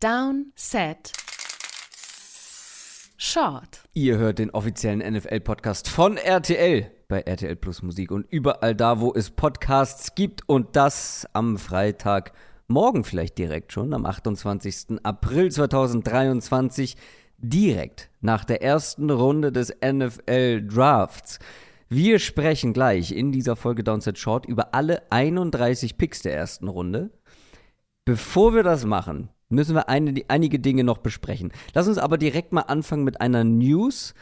[0.00, 1.12] Down, Set,
[3.18, 3.82] Short.
[3.92, 9.12] Ihr hört den offiziellen NFL-Podcast von RTL bei RTL Plus Musik und überall da, wo
[9.12, 12.32] es Podcasts gibt und das am Freitag.
[12.66, 15.00] Morgen vielleicht direkt schon, am 28.
[15.02, 16.96] April 2023,
[17.36, 21.40] direkt nach der ersten Runde des NFL Drafts.
[21.90, 27.10] Wir sprechen gleich in dieser Folge Downset Short über alle 31 Picks der ersten Runde.
[28.06, 31.52] Bevor wir das machen, müssen wir eine, einige Dinge noch besprechen.
[31.74, 34.14] Lass uns aber direkt mal anfangen mit einer News,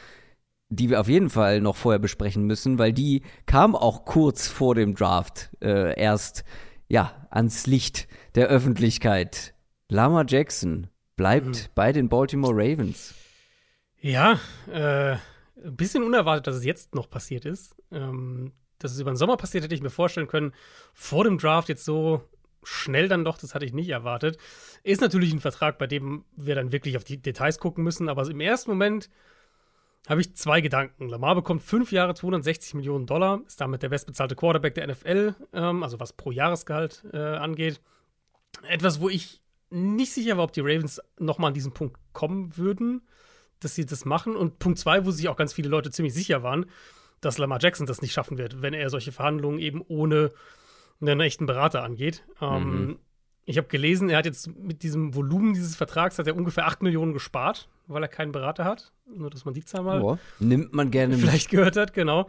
[0.69, 4.75] die wir auf jeden Fall noch vorher besprechen müssen, weil die kam auch kurz vor
[4.75, 6.45] dem Draft äh, erst
[6.89, 9.55] ja ans Licht der Öffentlichkeit.
[9.89, 11.73] Lama Jackson bleibt mhm.
[11.75, 13.15] bei den Baltimore Ravens.
[14.01, 14.39] Ja,
[14.71, 15.17] äh,
[15.65, 17.75] ein bisschen unerwartet, dass es jetzt noch passiert ist.
[17.91, 20.53] Ähm, dass es über den Sommer passiert, hätte ich mir vorstellen können.
[20.95, 22.23] Vor dem Draft jetzt so
[22.69, 24.39] schnell dann doch, das hatte ich nicht erwartet.
[24.83, 28.29] Ist natürlich ein Vertrag, bei dem wir dann wirklich auf die Details gucken müssen, aber
[28.29, 29.09] im ersten Moment
[30.09, 31.09] habe ich zwei Gedanken.
[31.09, 35.83] Lamar bekommt fünf Jahre 260 Millionen Dollar, ist damit der bestbezahlte Quarterback der NFL, ähm,
[35.83, 37.81] also was pro Jahresgehalt äh, angeht.
[38.69, 43.03] Etwas, wo ich nicht sicher war, ob die Ravens nochmal an diesen Punkt kommen würden
[43.61, 44.37] dass sie das machen.
[44.37, 46.67] Und Punkt zwei, wo sich auch ganz viele Leute ziemlich sicher waren,
[47.21, 50.33] dass Lamar Jackson das nicht schaffen wird, wenn er solche Verhandlungen eben ohne
[51.01, 52.25] einen echten Berater angeht.
[52.41, 52.99] Ähm, mhm.
[53.45, 56.83] Ich habe gelesen, er hat jetzt mit diesem Volumen dieses Vertrags hat er ungefähr 8
[56.83, 58.93] Millionen gespart, weil er keinen Berater hat.
[59.07, 61.59] Nur, dass man die Zahl mal oh, nimmt man gerne vielleicht mit.
[61.59, 62.29] gehört hat, genau.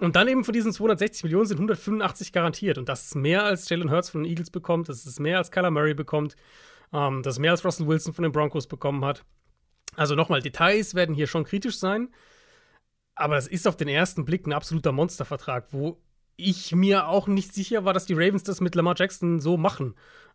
[0.00, 2.78] Und dann eben von diesen 260 Millionen sind 185 garantiert.
[2.78, 5.50] Und das ist mehr als Jalen Hurts von den Eagles bekommt, das ist mehr als
[5.50, 6.36] Kyler Murray bekommt,
[6.92, 9.24] ähm, das ist mehr als Russell Wilson von den Broncos bekommen hat.
[9.96, 12.08] Also nochmal, Details werden hier schon kritisch sein,
[13.14, 16.00] aber es ist auf den ersten Blick ein absoluter Monstervertrag, wo
[16.48, 19.94] ich mir auch nicht sicher war, dass die Ravens das mit Lamar Jackson so machen.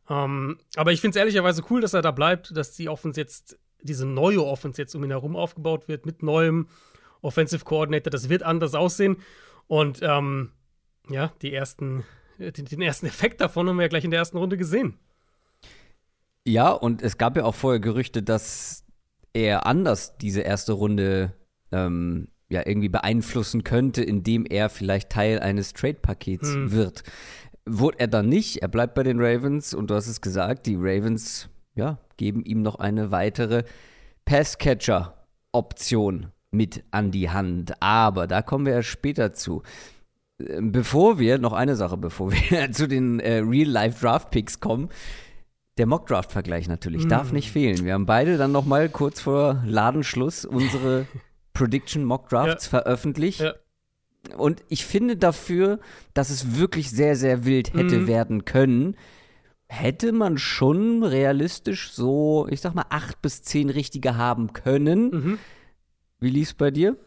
[0.09, 3.57] Ähm, aber ich finde es ehrlicherweise cool, dass er da bleibt, dass die Offense jetzt,
[3.81, 6.67] diese neue Offense jetzt um ihn herum aufgebaut wird, mit neuem
[7.21, 8.11] Offensive Coordinator.
[8.11, 9.17] Das wird anders aussehen.
[9.67, 10.51] Und ähm,
[11.09, 12.03] ja, die ersten,
[12.37, 14.99] den, den ersten Effekt davon haben wir ja gleich in der ersten Runde gesehen.
[16.47, 18.85] Ja, und es gab ja auch vorher Gerüchte, dass
[19.33, 21.33] er anders diese erste Runde
[21.71, 26.71] ähm, ja irgendwie beeinflussen könnte, indem er vielleicht Teil eines Trade-Pakets hm.
[26.71, 27.03] wird.
[27.67, 30.75] Wurde er dann nicht, er bleibt bei den Ravens und du hast es gesagt, die
[30.77, 33.63] Ravens ja, geben ihm noch eine weitere
[34.25, 37.81] Passcatcher-Option mit an die Hand.
[37.81, 39.63] Aber da kommen wir ja später zu.
[40.39, 44.89] Ähm, bevor wir, noch eine Sache, bevor wir zu den äh, Real-Life-Draft-Picks kommen,
[45.77, 47.09] der Mockdraft-Vergleich natürlich, mm.
[47.09, 47.83] darf nicht fehlen.
[47.83, 51.05] Wir haben beide dann noch mal kurz vor Ladenschluss unsere
[51.55, 52.69] Prediction Mockdrafts ja.
[52.69, 53.39] veröffentlicht.
[53.39, 53.55] Ja.
[54.37, 55.79] Und ich finde dafür,
[56.13, 58.07] dass es wirklich sehr, sehr wild hätte mm.
[58.07, 58.95] werden können,
[59.67, 65.09] hätte man schon realistisch so, ich sag mal, acht bis zehn richtige haben können.
[65.09, 65.39] Mhm.
[66.19, 66.97] Wie lief's bei dir?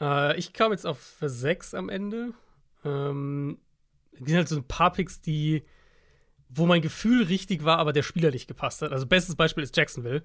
[0.00, 2.32] Äh, ich kam jetzt auf sechs am Ende.
[2.84, 3.58] Ähm,
[4.12, 5.64] es sind halt so ein paar Picks, die
[6.56, 8.92] wo mein Gefühl richtig war, aber der Spieler nicht gepasst hat.
[8.92, 10.24] Also bestes Beispiel ist Jacksonville,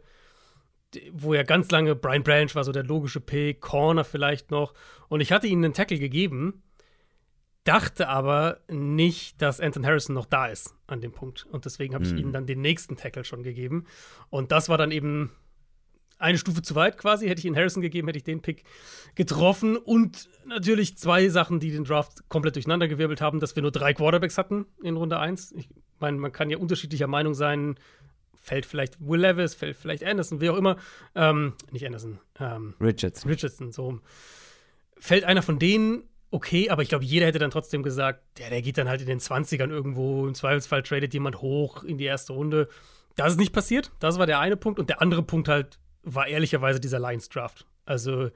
[1.12, 4.74] wo ja ganz lange Brian Branch war so der logische Pick, Corner vielleicht noch.
[5.08, 6.64] Und ich hatte ihnen einen Tackle gegeben,
[7.64, 11.46] dachte aber nicht, dass Anton Harrison noch da ist an dem Punkt.
[11.46, 12.18] Und deswegen habe ich mhm.
[12.18, 13.86] ihnen dann den nächsten Tackle schon gegeben.
[14.30, 15.32] Und das war dann eben
[16.20, 17.28] eine Stufe zu weit quasi.
[17.28, 18.64] Hätte ich ihn Harrison gegeben, hätte ich den Pick
[19.16, 19.78] getroffen.
[19.78, 24.38] Und natürlich zwei Sachen, die den Draft komplett durcheinandergewirbelt haben, dass wir nur drei Quarterbacks
[24.38, 25.54] hatten in Runde 1.
[25.54, 25.70] Ich
[26.00, 27.76] meine, man kann ja unterschiedlicher Meinung sein.
[28.40, 30.78] Fällt vielleicht Will Levis, fällt vielleicht Anderson, wie auch immer.
[31.14, 32.20] Ähm, nicht Anderson.
[32.40, 33.30] Ähm, Richardson.
[33.30, 34.00] Richardson, so.
[34.98, 38.62] Fällt einer von denen okay, aber ich glaube, jeder hätte dann trotzdem gesagt, der, der
[38.62, 40.28] geht dann halt in den 20ern irgendwo.
[40.28, 42.70] Im Zweifelsfall tradet jemand hoch in die erste Runde.
[43.16, 43.92] Das ist nicht passiert.
[44.00, 44.80] Das war der eine Punkt.
[44.80, 47.66] Und der andere Punkt halt, war ehrlicherweise dieser Lions-Draft.
[47.86, 48.30] Also,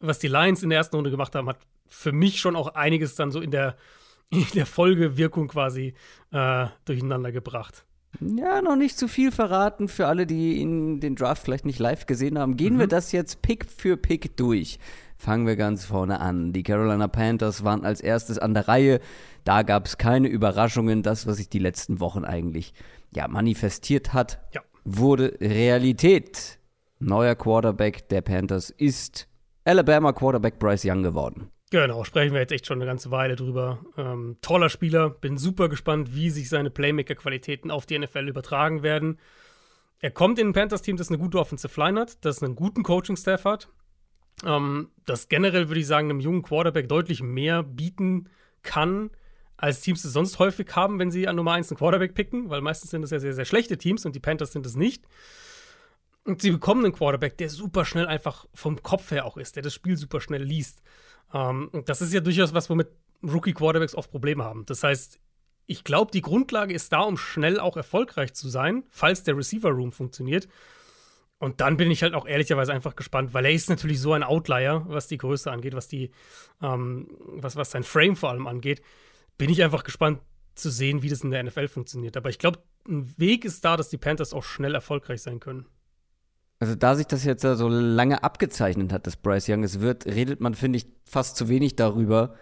[0.00, 3.14] was die Lions in der ersten Runde gemacht haben, hat für mich schon auch einiges
[3.14, 3.76] dann so in der,
[4.30, 5.94] in der Folgewirkung quasi
[6.32, 7.84] äh, durcheinander gebracht.
[8.20, 12.06] Ja, noch nicht zu viel verraten für alle, die in den Draft vielleicht nicht live
[12.06, 12.56] gesehen haben.
[12.56, 12.80] Gehen mhm.
[12.80, 14.78] wir das jetzt Pick für Pick durch.
[15.16, 16.52] Fangen wir ganz vorne an.
[16.52, 19.00] Die Carolina Panthers waren als erstes an der Reihe.
[19.44, 21.02] Da gab es keine Überraschungen.
[21.02, 22.74] Das, was sich die letzten Wochen eigentlich
[23.14, 24.60] ja, manifestiert hat, ja.
[24.84, 26.58] wurde Realität
[26.98, 29.28] neuer Quarterback der Panthers ist
[29.64, 31.50] Alabama Quarterback Bryce Young geworden.
[31.82, 33.84] Genau, sprechen wir jetzt echt schon eine ganze Weile drüber.
[33.98, 39.18] Ähm, toller Spieler, bin super gespannt, wie sich seine Playmaker-Qualitäten auf die NFL übertragen werden.
[39.98, 43.44] Er kommt in ein Panthers-Team, das eine gute Offensive Line hat, das einen guten Coaching-Staff
[43.44, 43.68] hat,
[44.46, 48.30] ähm, das generell, würde ich sagen, einem jungen Quarterback deutlich mehr bieten
[48.62, 49.10] kann,
[49.58, 52.62] als Teams es sonst häufig haben, wenn sie an Nummer 1 einen Quarterback picken, weil
[52.62, 55.04] meistens sind es ja sehr, sehr schlechte Teams und die Panthers sind es nicht.
[56.24, 59.62] Und sie bekommen einen Quarterback, der super schnell einfach vom Kopf her auch ist, der
[59.62, 60.80] das Spiel super schnell liest.
[61.36, 62.88] Ähm, das ist ja durchaus was, womit
[63.22, 64.64] Rookie-Quarterbacks oft Probleme haben.
[64.66, 65.18] Das heißt,
[65.66, 69.92] ich glaube, die Grundlage ist da, um schnell auch erfolgreich zu sein, falls der Receiver-Room
[69.92, 70.48] funktioniert.
[71.38, 74.22] Und dann bin ich halt auch ehrlicherweise einfach gespannt, weil er ist natürlich so ein
[74.22, 76.10] Outlier, was die Größe angeht, was die,
[76.62, 78.80] ähm, was, was sein Frame vor allem angeht.
[79.36, 80.20] Bin ich einfach gespannt
[80.54, 82.16] zu sehen, wie das in der NFL funktioniert.
[82.16, 85.66] Aber ich glaube, ein Weg ist da, dass die Panthers auch schnell erfolgreich sein können.
[86.58, 90.40] Also da sich das jetzt so lange abgezeichnet hat, dass Bryce Young es wird, redet
[90.40, 92.34] man, finde ich, fast zu wenig darüber,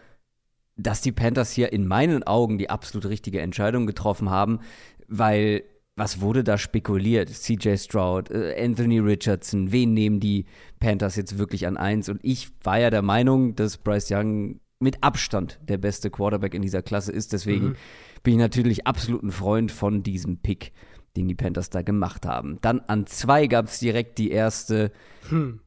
[0.77, 4.61] dass die Panthers hier in meinen Augen die absolut richtige Entscheidung getroffen haben,
[5.09, 5.65] weil
[5.97, 7.29] was wurde da spekuliert?
[7.29, 10.47] CJ Stroud, äh, Anthony Richardson, wen nehmen die
[10.81, 12.09] Panthers jetzt wirklich an eins?
[12.09, 16.63] Und ich war ja der Meinung, dass Bryce Young mit Abstand der beste Quarterback in
[16.63, 17.33] dieser Klasse ist.
[17.33, 17.77] Deswegen mhm.
[18.25, 20.73] bin ich natürlich absolut ein Freund von diesem Pick,
[21.17, 22.59] den die Panthers da gemacht haben.
[22.61, 24.93] Dann an zwei gab es direkt die erste.
[25.29, 25.61] Hm.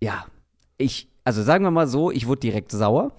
[0.00, 0.26] Ja,
[0.78, 3.12] ich also sagen wir mal so, ich wurde direkt sauer.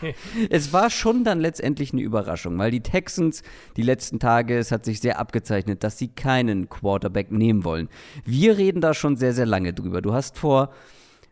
[0.50, 3.42] es war schon dann letztendlich eine Überraschung, weil die Texans
[3.76, 7.88] die letzten Tage, es hat sich sehr abgezeichnet, dass sie keinen Quarterback nehmen wollen.
[8.24, 10.00] Wir reden da schon sehr, sehr lange drüber.
[10.00, 10.70] Du hast vor,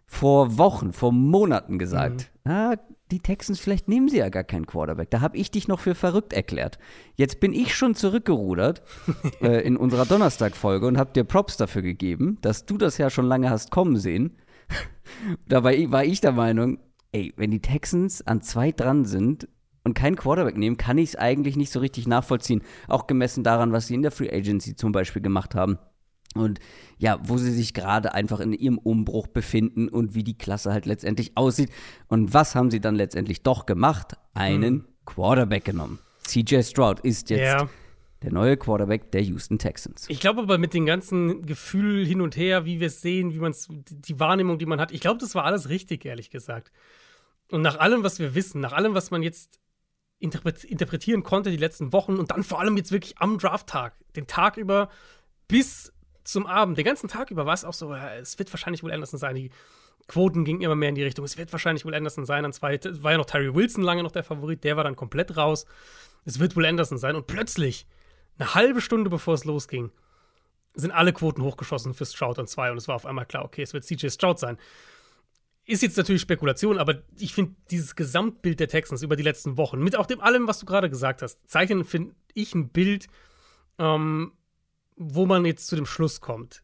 [0.06, 2.52] vor Wochen, vor Monaten gesagt, mhm.
[2.52, 2.74] ah,
[3.12, 5.10] die Texans, vielleicht nehmen sie ja gar keinen Quarterback.
[5.10, 6.78] Da habe ich dich noch für verrückt erklärt.
[7.14, 8.82] Jetzt bin ich schon zurückgerudert
[9.40, 13.26] äh, in unserer Donnerstag-Folge und habe dir Props dafür gegeben, dass du das ja schon
[13.26, 14.36] lange hast kommen sehen
[15.48, 16.78] da war ich, war ich der Meinung,
[17.12, 19.48] ey, wenn die Texans an zwei dran sind
[19.84, 22.62] und keinen Quarterback nehmen, kann ich es eigentlich nicht so richtig nachvollziehen.
[22.88, 25.78] Auch gemessen daran, was sie in der Free Agency zum Beispiel gemacht haben.
[26.34, 26.60] Und
[26.98, 30.86] ja, wo sie sich gerade einfach in ihrem Umbruch befinden und wie die Klasse halt
[30.86, 31.70] letztendlich aussieht.
[32.08, 34.16] Und was haben sie dann letztendlich doch gemacht?
[34.34, 34.84] Einen hm.
[35.04, 35.98] Quarterback genommen.
[36.24, 37.68] CJ Stroud ist jetzt ja
[38.22, 40.06] der neue Quarterback der Houston Texans.
[40.08, 43.38] Ich glaube aber mit dem ganzen Gefühl hin und her, wie wir es sehen, wie
[43.38, 46.72] man es, die Wahrnehmung, die man hat, ich glaube, das war alles richtig, ehrlich gesagt.
[47.50, 49.60] Und nach allem, was wir wissen, nach allem, was man jetzt
[50.18, 54.56] interpretieren konnte die letzten Wochen und dann vor allem jetzt wirklich am Drafttag, den Tag
[54.56, 54.88] über
[55.48, 55.92] bis
[56.24, 59.18] zum Abend, den ganzen Tag über war es auch so, es wird wahrscheinlich wohl Anderson
[59.18, 59.34] sein.
[59.34, 59.50] Die
[60.08, 62.44] Quoten gingen immer mehr in die Richtung, es wird wahrscheinlich wohl Anderson sein.
[62.44, 65.36] An zwei war ja noch Tyree Wilson lange noch der Favorit, der war dann komplett
[65.36, 65.64] raus.
[66.24, 67.86] Es wird wohl Anderson sein und plötzlich
[68.38, 69.90] eine halbe Stunde bevor es losging,
[70.74, 73.62] sind alle Quoten hochgeschossen für Stroud und 2 und es war auf einmal klar, okay,
[73.62, 74.58] es wird CJ Stroud sein.
[75.64, 79.80] Ist jetzt natürlich Spekulation, aber ich finde dieses Gesamtbild der Texans über die letzten Wochen,
[79.80, 83.06] mit auch dem allem, was du gerade gesagt hast, zeichnen, finde ich, ein Bild,
[83.78, 84.32] ähm,
[85.10, 86.62] wo man jetzt zu dem Schluss kommt,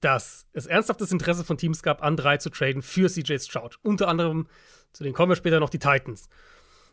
[0.00, 3.78] dass es ernsthaftes Interesse von Teams gab, an drei zu traden für CJ Stroud.
[3.82, 4.46] Unter anderem,
[4.92, 6.28] zu denen kommen wir später noch, die Titans.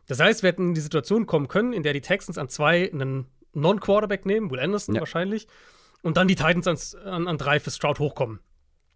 [0.07, 2.91] Das heißt, wir hätten in die Situation kommen können, in der die Texans an zwei
[2.91, 5.01] einen Non-Quarterback nehmen, Will Anderson ja.
[5.01, 5.47] wahrscheinlich,
[6.01, 8.39] und dann die Titans ans, an, an drei für Stroud hochkommen.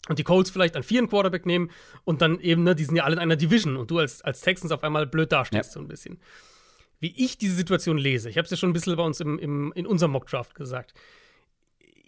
[0.10, 1.70] Und die Colts vielleicht an vier einen Quarterback nehmen
[2.06, 4.42] und dann eben, ne, die sind ja alle in einer Division und du als, als
[4.42, 5.74] Texans auf einmal blöd dastehst, ja.
[5.74, 6.20] so ein bisschen.
[7.00, 9.38] Wie ich diese Situation lese, ich habe es ja schon ein bisschen bei uns im,
[9.38, 10.94] im, in unserem Mockdraft gesagt.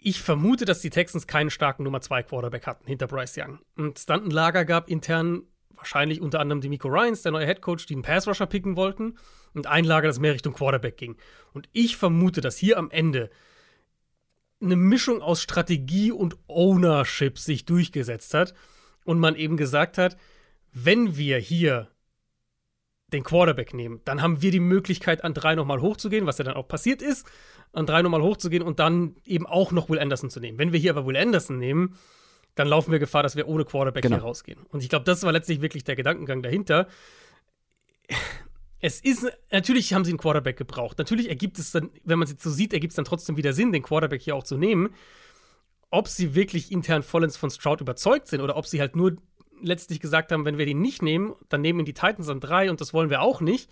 [0.02, 3.58] Ich vermute, dass die Texans keinen starken Nummer 2 Quarterback hatten hinter Bryce Young.
[3.76, 5.42] Und es dann Lager gab intern,
[5.74, 8.76] wahrscheinlich unter anderem die Miko Ryans, der neue Head Coach, die einen Pass Rusher picken
[8.76, 9.18] wollten
[9.52, 11.16] und ein Lager, das mehr Richtung Quarterback ging.
[11.52, 13.30] Und ich vermute, dass hier am Ende
[14.62, 18.54] eine Mischung aus Strategie und Ownership sich durchgesetzt hat
[19.04, 20.16] und man eben gesagt hat,
[20.72, 21.88] wenn wir hier
[23.12, 26.54] den Quarterback nehmen, dann haben wir die Möglichkeit, an drei nochmal hochzugehen, was ja dann
[26.54, 27.26] auch passiert ist,
[27.72, 30.58] an drei nochmal hochzugehen und dann eben auch noch Will Anderson zu nehmen.
[30.58, 31.96] Wenn wir hier aber Will Anderson nehmen,
[32.54, 34.16] dann laufen wir Gefahr, dass wir ohne Quarterback genau.
[34.16, 34.60] hier rausgehen.
[34.70, 36.88] Und ich glaube, das war letztlich wirklich der Gedankengang dahinter
[38.80, 40.98] es ist, natürlich haben sie einen Quarterback gebraucht.
[40.98, 43.52] Natürlich ergibt es dann, wenn man es jetzt so sieht, ergibt es dann trotzdem wieder
[43.52, 44.94] Sinn, den Quarterback hier auch zu nehmen.
[45.90, 49.16] Ob sie wirklich intern vollends von Stroud überzeugt sind oder ob sie halt nur
[49.62, 52.70] letztlich gesagt haben, wenn wir den nicht nehmen, dann nehmen ihn die Titans an drei
[52.70, 53.70] und das wollen wir auch nicht.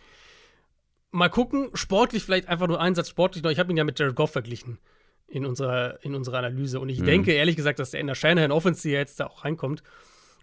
[1.10, 3.50] Mal gucken, sportlich vielleicht einfach nur Einsatz sportlich noch.
[3.50, 4.78] Ich habe ihn ja mit Jared Goff verglichen
[5.26, 7.06] in unserer, in unserer Analyse und ich mhm.
[7.06, 9.82] denke ehrlich gesagt, dass der in der Shanahan Offense, die jetzt da auch reinkommt,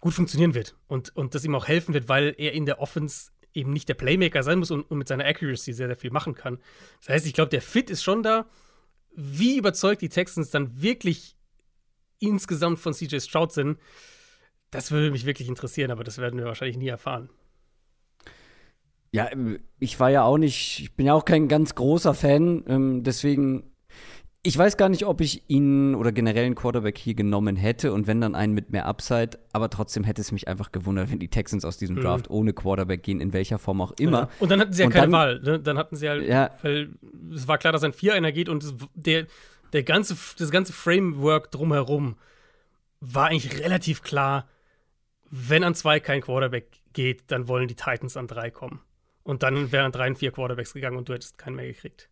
[0.01, 3.31] gut funktionieren wird und, und das ihm auch helfen wird, weil er in der Offense
[3.53, 6.35] eben nicht der Playmaker sein muss und, und mit seiner Accuracy sehr, sehr viel machen
[6.35, 6.59] kann.
[6.99, 8.45] Das heißt, ich glaube, der Fit ist schon da.
[9.15, 11.35] Wie überzeugt die Texans dann wirklich
[12.19, 13.79] insgesamt von CJ Stroud sind,
[14.71, 17.29] das würde mich wirklich interessieren, aber das werden wir wahrscheinlich nie erfahren.
[19.11, 19.29] Ja,
[19.79, 23.71] ich war ja auch nicht, ich bin ja auch kein ganz großer Fan, ähm, deswegen
[24.47, 28.05] Ich weiß gar nicht, ob ich ihn oder generell einen Quarterback hier genommen hätte und
[28.05, 31.29] wenn dann einen mit mehr Upside, aber trotzdem hätte es mich einfach gewundert, wenn die
[31.29, 32.01] Texans aus diesem mhm.
[32.01, 32.35] Draft mhm.
[32.35, 34.19] ohne Quarterback gehen, in welcher Form auch immer.
[34.19, 34.29] Ja.
[34.39, 35.39] Und dann hatten sie ja und keine dann, Wahl.
[35.39, 35.59] Ne?
[35.59, 36.89] Dann hatten sie halt, ja, weil
[37.33, 39.25] es war klar, dass ein Vier-Einer geht und der,
[39.73, 42.15] der ganze, das ganze Framework drumherum
[42.99, 44.47] war eigentlich relativ klar,
[45.29, 48.81] wenn an zwei kein Quarterback geht, dann wollen die Titans an drei kommen.
[49.23, 52.09] Und dann wären drei und vier Quarterbacks gegangen und du hättest keinen mehr gekriegt.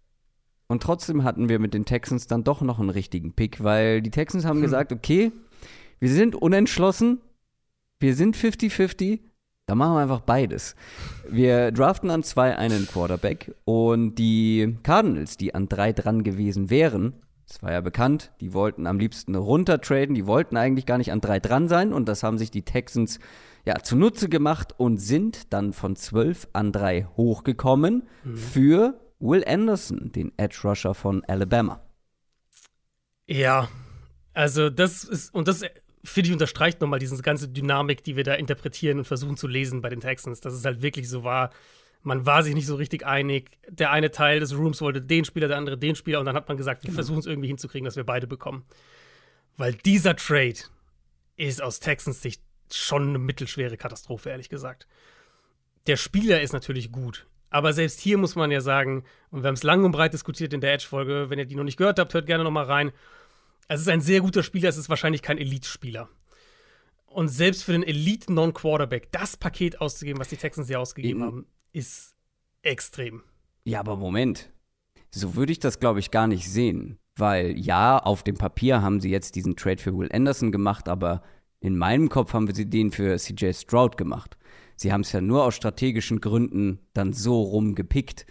[0.67, 4.09] Und trotzdem hatten wir mit den Texans dann doch noch einen richtigen Pick, weil die
[4.09, 4.63] Texans haben hm.
[4.63, 5.31] gesagt, okay,
[5.99, 7.21] wir sind unentschlossen,
[7.99, 9.19] wir sind 50-50,
[9.67, 10.75] da machen wir einfach beides.
[11.29, 17.13] Wir draften an zwei einen Quarterback und die Cardinals, die an drei dran gewesen wären,
[17.53, 21.21] das war ja bekannt, die wollten am liebsten runtertraden, die wollten eigentlich gar nicht an
[21.21, 23.19] drei dran sein und das haben sich die Texans
[23.63, 28.37] ja zunutze gemacht und sind dann von zwölf an drei hochgekommen mhm.
[28.37, 31.79] für Will Anderson, den Edge Rusher von Alabama.
[33.27, 33.69] Ja,
[34.33, 35.61] also das ist, und das
[36.03, 39.81] finde ich unterstreicht nochmal diese ganze Dynamik, die wir da interpretieren und versuchen zu lesen
[39.81, 41.51] bei den Texans, dass es halt wirklich so war,
[42.03, 43.57] man war sich nicht so richtig einig.
[43.67, 46.47] Der eine Teil des Rooms wollte den Spieler, der andere den Spieler und dann hat
[46.47, 46.95] man gesagt, wir genau.
[46.95, 48.65] versuchen es irgendwie hinzukriegen, dass wir beide bekommen.
[49.57, 50.59] Weil dieser Trade
[51.37, 52.41] ist aus Texans Sicht
[52.71, 54.87] schon eine mittelschwere Katastrophe, ehrlich gesagt.
[55.87, 57.27] Der Spieler ist natürlich gut.
[57.49, 60.53] Aber selbst hier muss man ja sagen, und wir haben es lang und breit diskutiert
[60.53, 62.91] in der Edge-Folge, wenn ihr die noch nicht gehört habt, hört gerne noch mal rein.
[63.67, 66.09] Es ist ein sehr guter Spieler, es ist wahrscheinlich kein Elite-Spieler.
[67.05, 71.27] Und selbst für den Elite-Non-Quarterback das Paket auszugeben, was die Texans hier ausgegeben Eben.
[71.27, 72.15] haben, ist
[72.61, 73.23] extrem.
[73.65, 74.49] Ja, aber Moment.
[75.11, 76.97] So würde ich das, glaube ich, gar nicht sehen.
[77.15, 81.21] Weil ja, auf dem Papier haben sie jetzt diesen Trade für Will Anderson gemacht, aber
[81.59, 84.37] in meinem Kopf haben wir sie den für CJ Stroud gemacht.
[84.75, 88.25] Sie haben es ja nur aus strategischen Gründen dann so rumgepickt,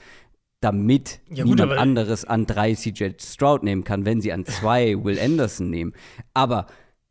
[0.60, 4.96] damit ja, gut, niemand anderes an drei CJ Stroud nehmen kann, wenn sie an zwei
[5.04, 5.92] Will Anderson nehmen.
[6.34, 6.66] Aber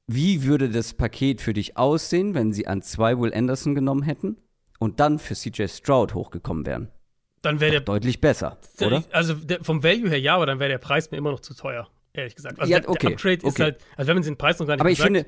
[0.08, 4.38] wie würde das Paket für dich aussehen, wenn sie an zwei Will Anderson genommen hätten
[4.82, 6.90] und dann für CJ Stroud hochgekommen wären?
[7.44, 9.04] Dann wäre der deutlich besser, oder?
[9.12, 11.54] Also der, vom Value her ja, aber dann wäre der Preis mir immer noch zu
[11.54, 12.60] teuer, ehrlich gesagt.
[12.60, 13.48] Also ja, okay, der Uptrade okay.
[13.48, 15.28] ist halt, also wenn man den Preis noch gar nicht Aber ich finde,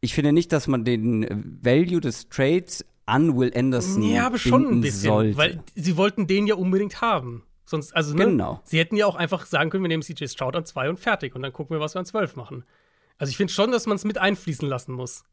[0.00, 4.38] ich finde nicht, dass man den äh, Value des Trades an Will Anderson Ja, aber
[4.38, 5.36] schon ein bisschen, sollte.
[5.36, 7.44] weil sie wollten den ja unbedingt haben.
[7.66, 8.62] Sonst, also, ne, genau.
[8.64, 11.34] Sie hätten ja auch einfach sagen können, wir nehmen CJ Stroud an zwei und fertig
[11.34, 12.64] und dann gucken wir, was wir an zwölf machen.
[13.18, 15.24] Also ich finde schon, dass man es mit einfließen lassen muss.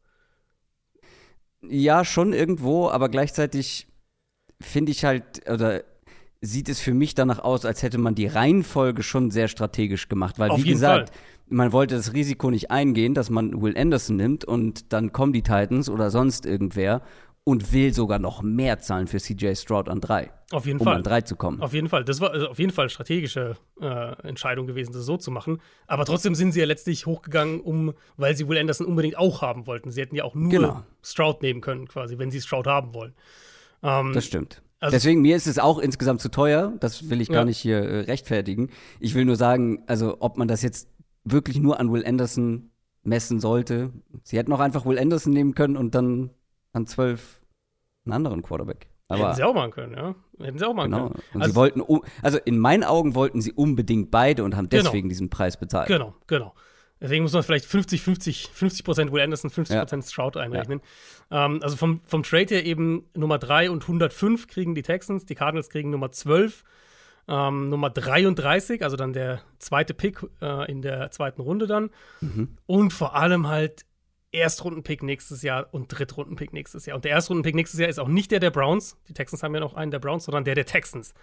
[1.68, 3.86] Ja, schon irgendwo, aber gleichzeitig
[4.60, 5.82] finde ich halt, oder
[6.40, 10.38] sieht es für mich danach aus, als hätte man die Reihenfolge schon sehr strategisch gemacht.
[10.38, 11.18] Weil, Auf wie gesagt, Fall.
[11.48, 15.42] man wollte das Risiko nicht eingehen, dass man Will Anderson nimmt und dann kommen die
[15.42, 17.02] Titans oder sonst irgendwer
[17.44, 20.30] und will sogar noch mehr zahlen für CJ Stroud an drei.
[20.50, 20.96] Auf jeden um Fall.
[20.96, 21.60] an drei zu kommen.
[21.60, 22.02] Auf jeden Fall.
[22.04, 25.60] Das war also auf jeden Fall eine strategische äh, Entscheidung gewesen, das so zu machen.
[25.86, 29.66] Aber trotzdem sind sie ja letztlich hochgegangen, um, weil sie Will Anderson unbedingt auch haben
[29.66, 29.90] wollten.
[29.90, 30.82] Sie hätten ja auch nur genau.
[31.02, 33.14] Stroud nehmen können, quasi, wenn sie Stroud haben wollen.
[33.82, 34.62] Ähm, das stimmt.
[34.80, 36.72] Also Deswegen, mir ist es auch insgesamt zu teuer.
[36.80, 37.44] Das will ich gar ja.
[37.44, 38.70] nicht hier äh, rechtfertigen.
[39.00, 40.88] Ich will nur sagen, also, ob man das jetzt
[41.24, 42.70] wirklich nur an Will Anderson
[43.02, 43.92] messen sollte.
[44.22, 46.30] Sie hätten auch einfach Will Anderson nehmen können und dann
[46.74, 47.40] an zwölf
[48.04, 48.88] einen anderen Quarterback.
[49.08, 50.14] Aber, Hätten sie auch machen können, ja.
[50.38, 51.08] Hätten sie auch machen genau.
[51.08, 51.22] können.
[51.34, 51.82] Und also, sie wollten,
[52.22, 54.84] also in meinen Augen wollten sie unbedingt beide und haben genau.
[54.84, 55.10] deswegen genau.
[55.10, 55.88] diesen Preis bezahlt.
[55.88, 56.54] Genau, genau.
[57.00, 60.10] Deswegen muss man vielleicht 50, 50, 50 Prozent Will Anderson, 50 Prozent ja.
[60.10, 60.80] Stroud einrechnen.
[61.30, 61.44] Ja.
[61.44, 65.34] Ähm, also vom, vom Trade her eben Nummer 3 und 105 kriegen die Texans, die
[65.34, 66.64] Cardinals kriegen Nummer 12,
[67.28, 71.90] ähm, Nummer 33, also dann der zweite Pick äh, in der zweiten Runde dann.
[72.22, 72.56] Mhm.
[72.66, 73.84] Und vor allem halt
[74.34, 76.96] Erstrundenpick nächstes Jahr und Drittrundenpick nächstes Jahr.
[76.96, 78.96] Und der Erstrundenpick nächstes Jahr ist auch nicht der der Browns.
[79.08, 81.14] Die Texans haben ja noch einen der Browns, sondern der der Texans.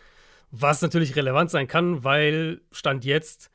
[0.51, 3.51] Was natürlich relevant sein kann, weil Stand jetzt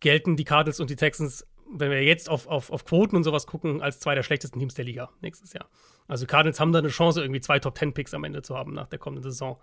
[0.00, 3.46] gelten die Cardinals und die Texans, wenn wir jetzt auf, auf, auf Quoten und sowas
[3.46, 5.68] gucken, als zwei der schlechtesten Teams der Liga nächstes Jahr.
[6.06, 8.98] Also Cardinals haben da eine Chance, irgendwie zwei Top-10-Picks am Ende zu haben nach der
[8.98, 9.58] kommenden Saison.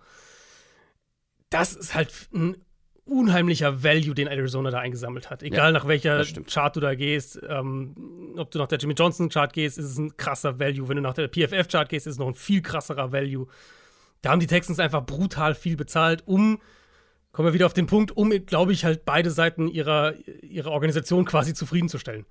[1.50, 2.58] Das ist halt ein
[3.06, 5.44] unheimlicher Value, den Arizona da eingesammelt hat.
[5.44, 9.30] Egal ja, nach welcher Chart du da gehst, ähm, ob du nach der Jimmy Johnson
[9.30, 10.90] Chart gehst, ist es ein krasser Value.
[10.90, 13.48] Wenn du nach der PFF Chart gehst, ist es noch ein viel krasserer Value.
[14.22, 16.60] Da haben die Texans einfach brutal viel bezahlt, um,
[17.32, 21.26] kommen wir wieder auf den Punkt, um, glaube ich, halt beide Seiten ihrer, ihrer Organisation
[21.26, 22.26] quasi zufriedenzustellen.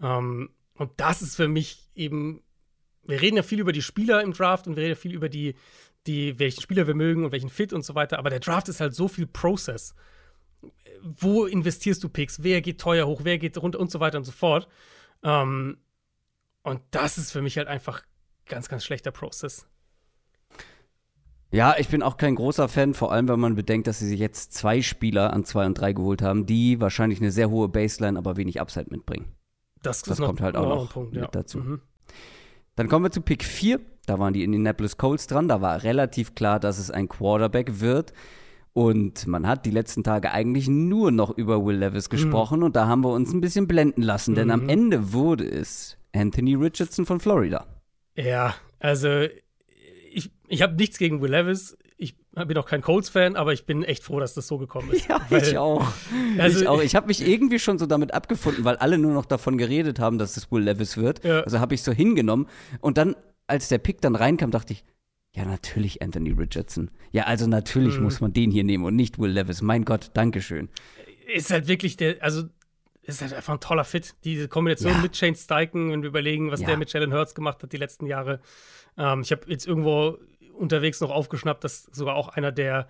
[0.00, 2.42] Ähm, und das ist für mich eben,
[3.02, 5.28] wir reden ja viel über die Spieler im Draft und wir reden ja viel über
[5.28, 5.54] die,
[6.06, 8.80] die, welchen Spieler wir mögen und welchen Fit und so weiter, aber der Draft ist
[8.80, 9.94] halt so viel Process
[11.02, 14.24] wo investierst du Picks, wer geht teuer hoch, wer geht runter und so weiter und
[14.24, 14.68] so fort.
[15.22, 15.78] Ähm,
[16.62, 18.02] und das ist für mich halt einfach
[18.46, 19.66] ganz, ganz schlechter Prozess.
[21.50, 24.18] Ja, ich bin auch kein großer Fan, vor allem wenn man bedenkt, dass sie sich
[24.18, 28.18] jetzt zwei Spieler an zwei und drei geholt haben, die wahrscheinlich eine sehr hohe Baseline,
[28.18, 29.36] aber wenig Upside mitbringen.
[29.82, 31.28] Das, Das kommt halt auch noch Punkt, mit ja.
[31.28, 31.58] dazu.
[31.58, 31.80] Mhm.
[32.74, 33.80] Dann kommen wir zu Pick 4.
[34.06, 35.46] Da waren die Indianapolis Colts dran.
[35.46, 38.12] Da war relativ klar, dass es ein Quarterback wird.
[38.74, 42.86] Und man hat die letzten Tage eigentlich nur noch über Will Levis gesprochen und da
[42.88, 44.68] haben wir uns ein bisschen blenden lassen, denn am Mhm.
[44.68, 47.66] Ende wurde es Anthony Richardson von Florida.
[48.16, 49.26] Ja, also
[50.12, 51.78] ich, ich habe nichts gegen Will Levis.
[51.96, 55.08] Ich bin auch kein Colts-Fan, aber ich bin echt froh, dass das so gekommen ist.
[55.30, 55.86] Weil- ich auch.
[56.38, 56.82] Also- ich auch.
[56.82, 60.18] Ich habe mich irgendwie schon so damit abgefunden, weil alle nur noch davon geredet haben,
[60.18, 61.24] dass es Will Levis wird.
[61.24, 61.42] Ja.
[61.42, 62.48] Also habe ich so hingenommen.
[62.80, 63.14] Und dann,
[63.46, 64.84] als der Pick dann reinkam, dachte ich,
[65.34, 66.90] ja, natürlich Anthony Richardson.
[67.12, 68.04] Ja, also natürlich Mhm.
[68.04, 69.62] muss man den hier nehmen und nicht Will Levis.
[69.62, 70.68] Mein Gott, Dankeschön.
[71.32, 72.44] ist halt wirklich der, also
[73.02, 74.14] ist halt einfach ein toller Fit.
[74.24, 74.98] Diese Kombination Ja.
[74.98, 76.68] mit Shane Steichen, wenn wir überlegen, was Ja.
[76.68, 78.40] der mit Jalen Hurts gemacht hat die letzten Jahre.
[78.96, 80.18] Ähm, ich habe jetzt irgendwo
[80.56, 82.88] unterwegs noch aufgeschnappt, dass sogar auch einer der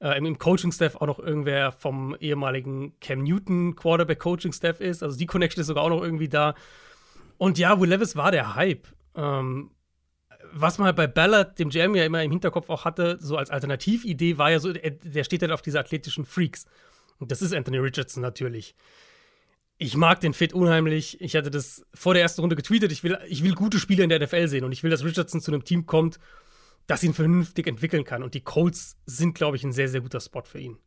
[0.00, 5.00] äh, im- im Coaching-Staff auch noch irgendwer vom ehemaligen Cam Newton Quarterback-Coaching-Staff ist.
[5.04, 6.56] Also die Connection ist sogar auch noch irgendwie da.
[7.38, 8.88] Und ja, Will Levis war der Hype.
[9.14, 9.70] Ähm,
[10.52, 13.50] was man halt bei Ballard, dem GM ja immer im Hinterkopf auch hatte, so als
[13.50, 16.66] Alternatividee, war ja so, der, steht halt auf diese athletischen Freaks.
[17.18, 18.74] Und das ist Anthony Richardson natürlich.
[19.78, 21.20] Ich mag den Fit unheimlich.
[21.20, 22.92] Ich hatte das vor der ersten Runde getweetet.
[22.92, 25.40] Ich will, ich will gute Spieler in der NFL sehen und ich will, dass Richardson
[25.40, 26.18] zu einem Team kommt,
[26.86, 28.22] das ihn vernünftig entwickeln kann.
[28.22, 30.78] Und die Colts sind, glaube ich, ein sehr, sehr guter Spot für ihn.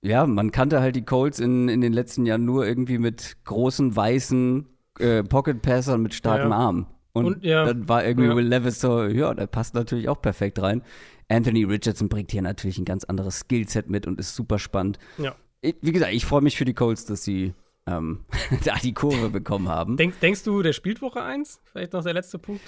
[0.00, 3.94] Ja, man kannte halt die Colts in, in den letzten Jahren nur irgendwie mit großen,
[3.96, 4.68] weißen
[5.00, 6.56] äh, Pocket-Passern mit starkem Ja.
[6.56, 6.86] Arm.
[7.18, 7.64] Und, Und, ja.
[7.64, 8.36] dann war irgendwie Ja.
[8.36, 10.82] Will Levis so, ja, der passt natürlich auch perfekt rein.
[11.28, 14.98] Anthony Richardson bringt hier natürlich ein ganz anderes Skillset mit und ist super spannend.
[15.18, 15.34] Ja.
[15.60, 17.52] Ich, wie gesagt, ich freue mich für die Colts, dass sie
[17.86, 18.20] ähm,
[18.64, 19.96] da die Kurve bekommen haben.
[19.96, 21.60] Denk, denkst du, der spielt Woche 1?
[21.64, 22.62] Vielleicht noch der letzte Punkt.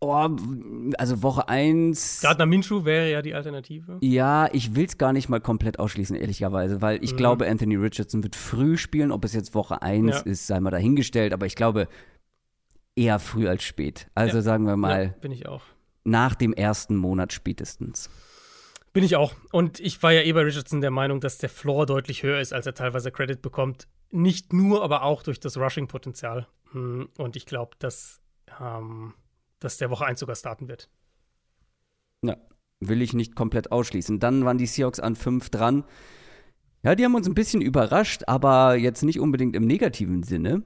[0.00, 0.28] Oh,
[0.98, 2.20] also Woche 1.
[2.20, 3.96] Gardner Minshew wäre ja die Alternative.
[4.02, 7.16] Ja, ich will es gar nicht mal komplett ausschließen, ehrlicherweise, weil ich Mhm.
[7.16, 9.10] glaube, Anthony Richardson wird früh spielen.
[9.12, 10.20] Ob es jetzt Woche 1 Ja.
[10.20, 11.88] ist, sei mal dahingestellt, aber ich glaube
[12.96, 14.08] eher früh als spät.
[14.14, 14.42] Also Ja.
[14.42, 15.62] sagen wir mal Ja, bin ich auch.
[16.04, 18.10] nach dem ersten Monat spätestens.
[18.92, 19.34] Bin ich auch.
[19.50, 22.52] Und ich war ja eh bei Richardson der Meinung, dass der Floor deutlich höher ist,
[22.52, 23.88] als er teilweise Credit bekommt.
[24.12, 26.46] Nicht nur, aber auch durch das Rushing-Potenzial.
[26.70, 28.20] Hm, Und ich glaube, dass,
[28.60, 29.14] ähm,
[29.58, 30.88] dass der Woche 1 sogar starten wird.
[32.22, 32.36] Ja,
[32.78, 34.20] will ich nicht komplett ausschließen.
[34.20, 35.82] Dann waren die Seahawks an 5 dran.
[36.84, 40.62] Ja, die haben uns ein bisschen überrascht, aber jetzt nicht unbedingt im negativen Sinne.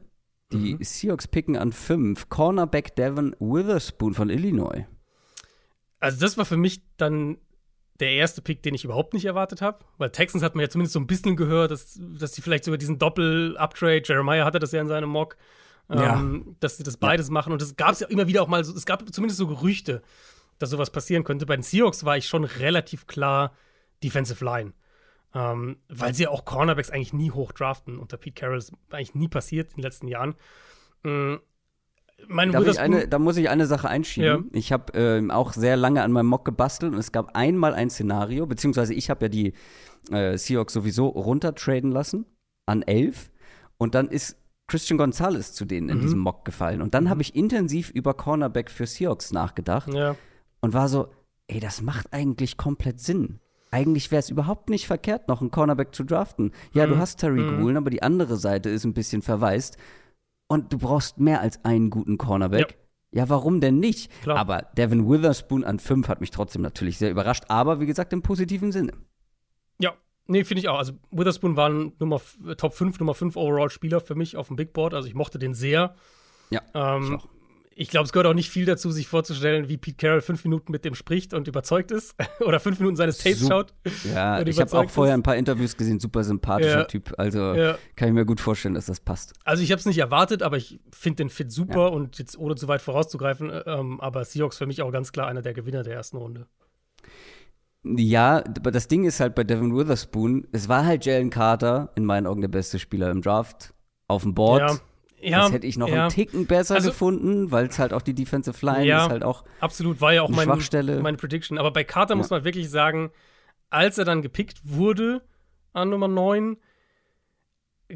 [0.52, 0.82] Die Mhm.
[0.82, 4.86] Seahawks picken an 5 Cornerback Devin Witherspoon von Illinois.
[6.00, 7.38] Also, das war für mich dann
[8.00, 9.84] der erste Pick, den ich überhaupt nicht erwartet habe.
[9.98, 12.78] Weil Texans hat man ja zumindest so ein bisschen gehört, dass, dass sie vielleicht sogar
[12.78, 15.36] diesen Doppel-Uptrade, Jeremiah hatte das ja in seinem Mock,
[15.90, 17.52] ähm, dass sie das beides machen.
[17.52, 20.02] Und es gab es ja immer wieder auch mal, so, es gab zumindest so Gerüchte,
[20.58, 21.44] dass sowas passieren könnte.
[21.46, 23.52] Bei den Seahawks war ich schon relativ klar
[24.04, 24.72] Defensive Line.
[25.38, 27.98] Ähm, weil sie auch Cornerbacks eigentlich nie hoch draften.
[27.98, 30.34] Unter Pete Carroll ist eigentlich nie passiert in den letzten Jahren.
[31.04, 31.40] Ähm,
[32.78, 34.50] eine, da muss ich eine Sache einschieben.
[34.52, 34.58] Ja.
[34.58, 37.90] Ich habe ähm, auch sehr lange an meinem Mock gebastelt und es gab einmal ein
[37.90, 39.52] Szenario, beziehungsweise ich habe ja die
[40.10, 42.26] äh, Seahawks sowieso runtertraden lassen
[42.66, 43.30] an 11
[43.76, 46.02] und dann ist Christian Gonzalez zu denen in Mhm.
[46.02, 46.82] diesem Mock gefallen.
[46.82, 50.16] Und dann habe ich intensiv über Cornerback für Seahawks nachgedacht ja.
[50.60, 51.08] und war so,
[51.46, 53.38] ey, das macht eigentlich komplett Sinn.
[53.70, 56.52] Eigentlich wäre es überhaupt nicht verkehrt, noch einen Cornerback zu draften.
[56.72, 56.98] Ja, du Mhm.
[57.00, 57.60] hast Terry Mhm.
[57.62, 59.76] Woolen, aber die andere Seite ist ein bisschen verwaist.
[60.48, 62.78] Und du brauchst mehr als einen guten Cornerback.
[63.10, 64.10] Ja, warum denn nicht?
[64.22, 64.38] Klar.
[64.38, 68.22] Aber Devin Witherspoon an 5 hat mich trotzdem natürlich sehr überrascht, aber wie gesagt im
[68.22, 68.92] positiven Sinne.
[69.78, 69.92] Ja,
[70.26, 70.78] nee, finde ich auch.
[70.78, 72.20] Also Witherspoon war ein Nummer,
[72.56, 74.94] Top 5, Nummer 5 Overall-Spieler für mich auf dem Big Board.
[74.94, 75.94] Also ich mochte den sehr.
[76.50, 77.28] Ja, Ähm, ich auch.
[77.80, 80.72] Ich glaube, es gehört auch nicht viel dazu, sich vorzustellen, wie Pete Carroll fünf Minuten
[80.72, 82.14] mit dem spricht und überzeugt ist.
[82.40, 83.74] Oder fünf Minuten seines Tapes Sup- schaut.
[84.12, 86.84] Ja, ich habe auch vorher ein paar Interviews gesehen, super sympathischer Ja.
[86.84, 87.14] Typ.
[87.16, 87.78] Also Ja.
[87.96, 89.32] kann ich mir gut vorstellen, dass das passt.
[89.44, 92.56] Also ich habe es nicht erwartet, aber ich finde den Fit super und jetzt ohne
[92.56, 95.84] zu weit vorauszugreifen, äh, ähm, aber Seahawks für mich auch ganz klar einer der Gewinner
[95.84, 96.46] der ersten Runde.
[97.84, 102.04] Ja, aber das Ding ist halt bei Devin Witherspoon, es war halt Jalen Carter, in
[102.04, 103.72] meinen Augen der beste Spieler im Draft,
[104.08, 104.68] auf dem Board.
[104.68, 104.78] Ja,
[105.20, 108.02] ja, das hätte ich noch ja, einen Ticken besser Also- gefunden, weil es halt auch
[108.02, 109.04] die Defensive Line Ja.
[109.04, 109.44] ist halt auch.
[109.60, 111.00] Absolut, war ja auch Eine mein, Schwachstelle.
[111.00, 111.58] meine Prediction.
[111.58, 112.36] Aber bei Carter muss Ja.
[112.36, 113.10] man wirklich sagen,
[113.70, 115.22] als er dann gepickt wurde
[115.72, 116.56] an Nummer 9,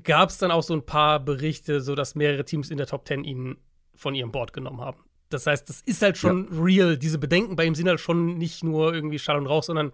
[0.03, 3.07] gab es dann auch so ein paar Berichte, so dass mehrere Teams in der Top
[3.07, 3.57] 10 ihn
[3.95, 4.99] von ihrem Board genommen haben.
[5.29, 6.97] Das heißt, das ist halt schon real.
[6.99, 9.93] Diese Bedenken bei ihm sind halt schon nicht nur irgendwie Schall und Rauch, sondern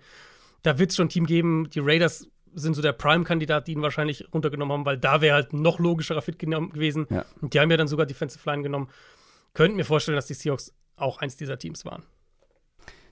[0.62, 1.68] da wird es schon ein Team geben.
[1.70, 5.52] Die Raiders sind so der Prime-Kandidat, die ihn wahrscheinlich runtergenommen haben, weil da wäre halt
[5.52, 7.06] noch logischerer Fit genommen gewesen.
[7.10, 7.24] Ja.
[7.40, 8.88] Und die haben ja dann sogar Defensive Line genommen.
[9.54, 12.04] Könnten mir vorstellen, dass die Seahawks auch eins dieser Teams waren.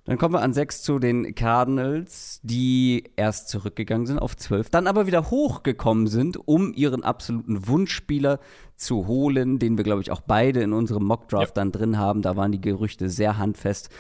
[0.07, 4.87] Dann kommen wir an 6 zu den Cardinals, die erst zurückgegangen sind auf 12, dann
[4.87, 8.38] aber wieder hochgekommen sind, um ihren absoluten Wunschspieler
[8.77, 11.62] zu holen, den wir, glaube ich, auch beide in unserem Mockdraft ja.
[11.62, 12.22] dann drin haben.
[12.22, 13.90] Da waren die Gerüchte sehr handfest.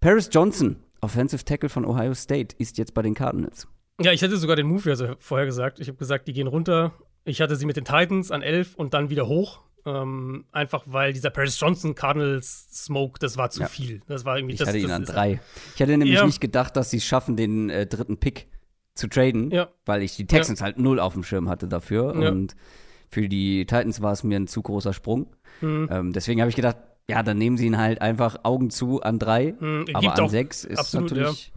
[0.00, 3.68] Paris Johnson, Offensive Tackle von Ohio State, ist jetzt bei den Cardinals.
[4.00, 5.80] Ja, ich hätte sogar den Move also vorher gesagt.
[5.80, 6.92] Ich habe gesagt, die gehen runter.
[7.24, 9.60] Ich hatte sie mit den Titans an 11 und dann wieder hoch.
[9.86, 13.66] Ähm, einfach weil dieser Paris Johnson Cardinals Smoke, das war zu ja.
[13.66, 14.02] viel.
[14.06, 14.68] Das war irgendwie ich das.
[14.68, 15.40] hatte ihn an drei.
[15.74, 16.26] Ich hatte nämlich ja.
[16.26, 18.48] nicht gedacht, dass sie es schaffen, den äh, dritten Pick
[18.94, 19.68] zu traden, ja.
[19.86, 22.14] weil ich die Texans halt null auf dem Schirm hatte dafür.
[22.14, 22.54] Und
[23.08, 25.34] für die Titans war es mir ein zu großer Sprung.
[25.60, 25.88] Mhm.
[25.90, 26.76] Ähm, deswegen habe ich gedacht,
[27.08, 29.54] ja, dann nehmen sie ihn halt einfach Augen zu an drei.
[29.58, 31.52] Mhm, aber an sechs ist absolut, natürlich.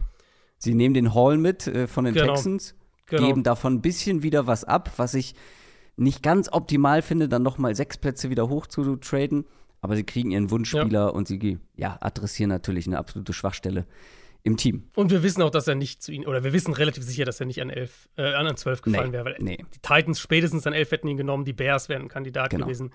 [0.64, 2.34] Sie nehmen den Hall mit äh, von den genau.
[2.34, 2.74] Texans,
[3.06, 3.26] genau.
[3.26, 5.34] geben davon ein bisschen wieder was ab, was ich
[5.96, 9.44] nicht ganz optimal finde, dann nochmal sechs Plätze wieder hoch zu traden.
[9.80, 11.08] Aber sie kriegen ihren Wunschspieler ja.
[11.08, 13.86] und sie ja, adressieren natürlich eine absolute Schwachstelle
[14.42, 14.84] im Team.
[14.94, 17.40] Und wir wissen auch, dass er nicht zu ihnen, oder wir wissen relativ sicher, dass
[17.40, 19.58] er nicht an elf, äh, an zwölf gefallen nee, wäre, weil nee.
[19.74, 22.66] die Titans spätestens an elf hätten ihn genommen, die Bears wären ein Kandidat genau.
[22.66, 22.92] gewesen.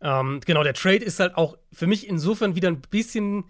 [0.00, 3.44] Ähm, genau, der Trade ist halt auch für mich insofern wieder ein bisschen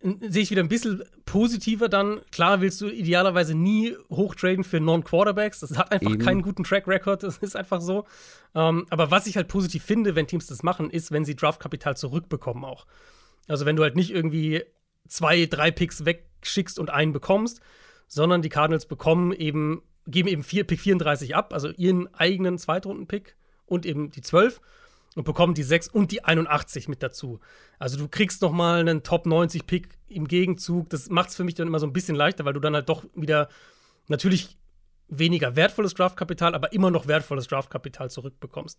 [0.00, 2.20] sehe ich wieder ein bisschen positiver dann.
[2.30, 5.60] Klar willst du idealerweise nie hochtraden für Non-Quarterbacks.
[5.60, 6.24] Das hat einfach Eben.
[6.24, 7.22] keinen guten Track Record.
[7.28, 8.06] Das ist einfach so.
[8.54, 11.96] Ähm, aber was ich halt positiv finde, wenn Teams das machen, ist, wenn sie Draftkapital
[11.96, 12.86] zurückbekommen auch.
[13.48, 14.62] Also wenn du halt nicht irgendwie
[15.08, 17.60] zwei, drei Picks wegschickst und einen bekommst,
[18.06, 23.36] sondern die Cardinals bekommen eben, geben eben vier, Pick 34 ab, also ihren eigenen Zweitrunden-Pick
[23.66, 24.60] und eben die 12
[25.18, 27.40] und bekommen die 6 und die 81 mit dazu.
[27.80, 30.88] Also du kriegst noch mal einen Top 90 Pick im Gegenzug.
[30.90, 32.88] Das macht es für mich dann immer so ein bisschen leichter, weil du dann halt
[32.88, 33.48] doch wieder
[34.06, 34.56] natürlich
[35.08, 38.78] weniger wertvolles Draftkapital, aber immer noch wertvolles Draftkapital zurückbekommst.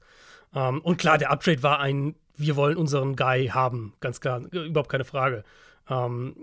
[0.55, 4.89] Ähm, und klar, der Uptrade war ein, wir wollen unseren Guy haben, ganz klar, überhaupt
[4.89, 5.43] keine Frage.
[5.89, 6.37] Ähm,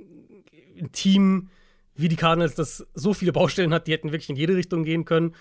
[0.78, 1.48] ein Team
[1.94, 5.06] wie die Cardinals, das so viele Baustellen hat, die hätten wirklich in jede Richtung gehen
[5.06, 5.34] können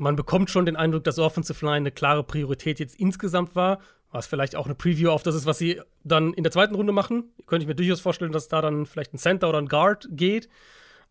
[0.00, 3.80] man bekommt schon den Eindruck, dass Offensive Line eine klare Priorität jetzt insgesamt war.
[4.10, 6.92] Was vielleicht auch eine Preview auf das ist, was sie dann in der zweiten Runde
[6.92, 7.30] machen.
[7.46, 10.48] Könnte ich mir durchaus vorstellen, dass da dann vielleicht ein Center oder ein Guard geht.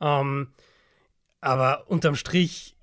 [0.02, 0.50] Ähm,
[1.40, 2.76] aber unterm Strich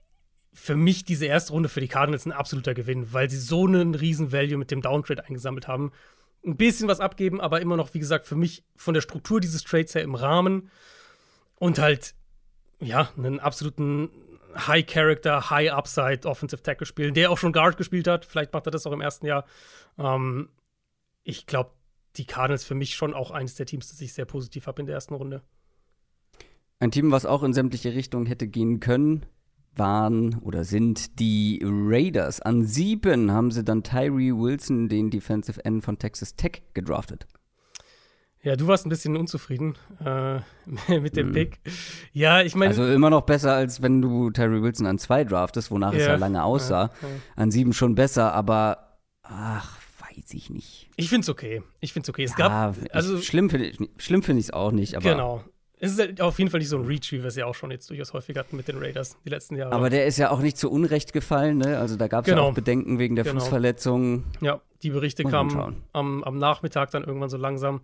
[0.55, 3.95] für mich diese erste Runde für die Cardinals ein absoluter Gewinn, weil sie so einen
[3.97, 5.91] riesen Value mit dem Downtrade eingesammelt haben.
[6.47, 9.65] Ein bisschen was abgeben, aber immer noch, wie gesagt, für mich von der Struktur dieses
[9.65, 10.71] Trades her im Rahmen
[11.57, 12.15] und halt,
[12.81, 14.09] ja, einen absoluten
[14.57, 18.25] High Character, High Upside Offensive Tackle spielen, der auch schon Guard gespielt hat.
[18.25, 19.45] Vielleicht macht er das auch im ersten Jahr.
[19.99, 20.49] Ähm,
[21.23, 21.71] ich glaube,
[22.17, 24.87] die Cardinals für mich schon auch eines der Teams, das ich sehr positiv habe in
[24.87, 25.43] der ersten Runde.
[26.79, 29.27] Ein Team, was auch in sämtliche Richtungen hätte gehen können,
[29.75, 32.41] waren oder sind die Raiders.
[32.41, 37.27] An sieben haben sie dann Tyree Wilson, den Defensive End von Texas Tech, gedraftet.
[38.47, 40.39] Ja, du warst ein bisschen unzufrieden äh,
[41.01, 41.33] mit dem mhm.
[41.33, 41.59] Pick.
[42.13, 42.69] Ja, ich meine.
[42.69, 46.07] Also immer noch besser, als wenn du Terry Wilson an zwei draftest, wonach ja, es
[46.07, 46.93] ja lange aussah.
[47.03, 47.15] Ja, ja.
[47.35, 50.89] An sieben schon besser, aber ach, weiß ich nicht.
[50.95, 51.65] Ich find's okay.
[51.81, 52.23] Ich find's okay.
[52.23, 52.77] Es gab.
[52.93, 55.11] Also, schlimm finde ich es find auch nicht, aber.
[55.11, 55.45] Genau.
[55.81, 57.55] Es ist halt auf jeden Fall nicht so ein Reach, wie wir es ja auch
[57.57, 59.73] schon jetzt durchaus häufig hatten mit den Raiders die letzten Jahre.
[59.73, 61.79] Aber der ist ja auch nicht zu Unrecht gefallen, ne?
[61.79, 62.45] Also da gab es genau.
[62.45, 63.41] ja auch Bedenken wegen der genau.
[63.41, 64.25] Fußverletzung.
[64.41, 67.81] Ja, die Berichte kamen am, am Nachmittag dann irgendwann so langsam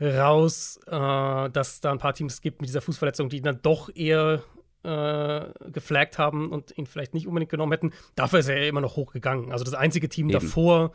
[0.00, 3.90] raus, äh, dass es da ein paar Teams gibt mit dieser Fußverletzung, die dann doch
[3.94, 4.42] eher
[4.82, 7.92] äh, geflaggt haben und ihn vielleicht nicht unbedingt genommen hätten.
[8.14, 9.50] Dafür ist er ja immer noch hochgegangen.
[9.50, 10.40] Also das einzige Team Eben.
[10.40, 10.92] davor,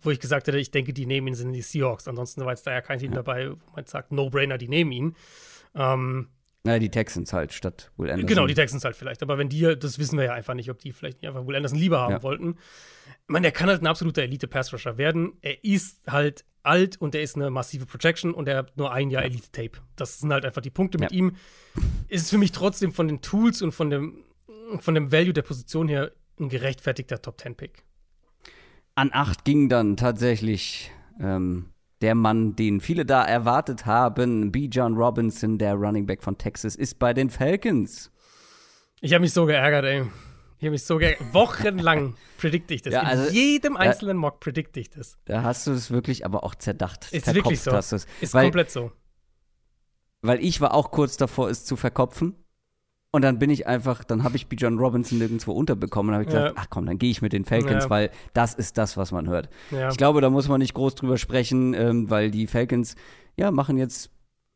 [0.00, 2.08] wo ich gesagt hätte, ich denke, die nehmen ihn, sind die Seahawks.
[2.08, 3.16] Ansonsten war jetzt da ja kein Team ja.
[3.16, 5.16] dabei, wo man sagt, No-Brainer, die nehmen ihn.
[5.74, 6.28] Ähm,
[6.64, 8.28] naja, die Texans halt statt Will Anderson.
[8.28, 9.22] Genau, die Texans halt vielleicht.
[9.22, 11.56] Aber wenn die, das wissen wir ja einfach nicht, ob die vielleicht nicht einfach Will
[11.56, 12.22] Anderson lieber haben ja.
[12.22, 12.56] wollten.
[13.06, 15.32] Ich meine, der kann halt ein absoluter Elite-Pass-Rusher werden.
[15.40, 19.10] Er ist halt alt und er ist eine massive Projection und er hat nur ein
[19.10, 19.82] Jahr Elite-Tape.
[19.96, 21.18] Das sind halt einfach die Punkte mit ja.
[21.18, 21.36] ihm.
[22.08, 24.24] Ist für mich trotzdem von den Tools und von dem,
[24.78, 27.84] von dem Value der Position her ein gerechtfertigter Top-10-Pick.
[28.94, 31.70] An acht ging dann tatsächlich ähm,
[32.02, 34.66] der Mann, den viele da erwartet haben, B.
[34.66, 38.10] John Robinson, der Running Back von Texas, ist bei den Falcons.
[39.00, 40.04] Ich habe mich so geärgert, ey.
[40.62, 41.00] Ich habe mich so.
[41.32, 42.94] Wochenlang predikte ich das.
[42.94, 45.18] Ja, also, In jedem einzelnen Mock predikte ich das.
[45.24, 47.12] Da hast du es wirklich aber auch zerdacht.
[47.12, 47.72] Ist wirklich so.
[47.72, 48.92] Hast ist weil, komplett so.
[50.20, 52.36] Weil ich war auch kurz davor, es zu verkopfen.
[53.10, 56.54] Und dann bin ich einfach, dann habe ich Bijan Robinson nirgendwo unterbekommen und habe gesagt,
[56.54, 56.62] ja.
[56.62, 57.90] ach komm, dann gehe ich mit den Falcons, ja.
[57.90, 59.48] weil das ist das, was man hört.
[59.72, 59.88] Ja.
[59.90, 62.94] Ich glaube, da muss man nicht groß drüber sprechen, ähm, weil die Falcons,
[63.36, 64.12] ja, machen jetzt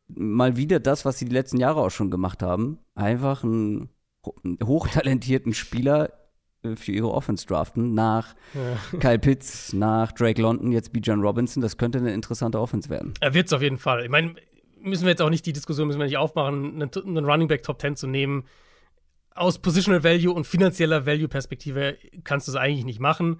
[0.07, 2.79] mal wieder das, was sie die letzten Jahre auch schon gemacht haben.
[2.95, 3.89] Einfach einen
[4.63, 6.11] hochtalentierten Spieler
[6.63, 8.35] äh, für ihre Offense draften, nach
[8.99, 11.61] Kyle Pitts, nach Drake London, jetzt Bijan Robinson.
[11.61, 13.13] Das könnte eine interessante Offense werden.
[13.19, 14.03] Er wird es auf jeden Fall.
[14.03, 14.35] Ich meine,
[14.81, 17.63] müssen wir jetzt auch nicht die Diskussion müssen wir nicht aufmachen, einen, einen Running Back
[17.63, 18.45] Top 10 zu nehmen.
[19.35, 23.39] Aus Positional Value und finanzieller Value Perspektive kannst du es eigentlich nicht machen.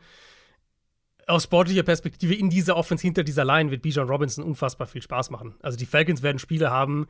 [1.25, 5.29] Aus sportlicher Perspektive in dieser Offense hinter dieser Line wird Bijan Robinson unfassbar viel Spaß
[5.31, 5.55] machen.
[5.61, 7.07] Also die Falcons werden Spiele haben,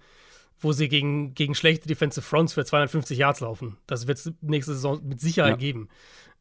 [0.60, 3.78] wo sie gegen, gegen schlechte Defensive Fronts für 250 Yards laufen.
[3.86, 5.58] Das wird es nächste Saison mit Sicherheit ja.
[5.58, 5.89] geben.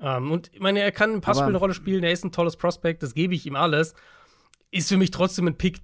[0.00, 2.56] Ähm, und ich meine, er kann ein Passspiel eine Rolle spielen, er ist ein tolles
[2.56, 3.94] Prospect, das gebe ich ihm alles.
[4.70, 5.80] Ist für mich trotzdem ein Pick,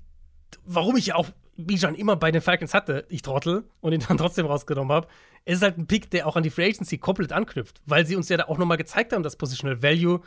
[0.65, 4.47] warum ich auch Bijan immer bei den Falcons hatte, ich trottel, und ihn dann trotzdem
[4.47, 5.09] rausgenommen habe.
[5.45, 8.17] Es ist halt ein Pick, der auch an die Free Agency komplett anknüpft, weil sie
[8.17, 10.21] uns ja da auch nochmal gezeigt haben, dass Positional Value,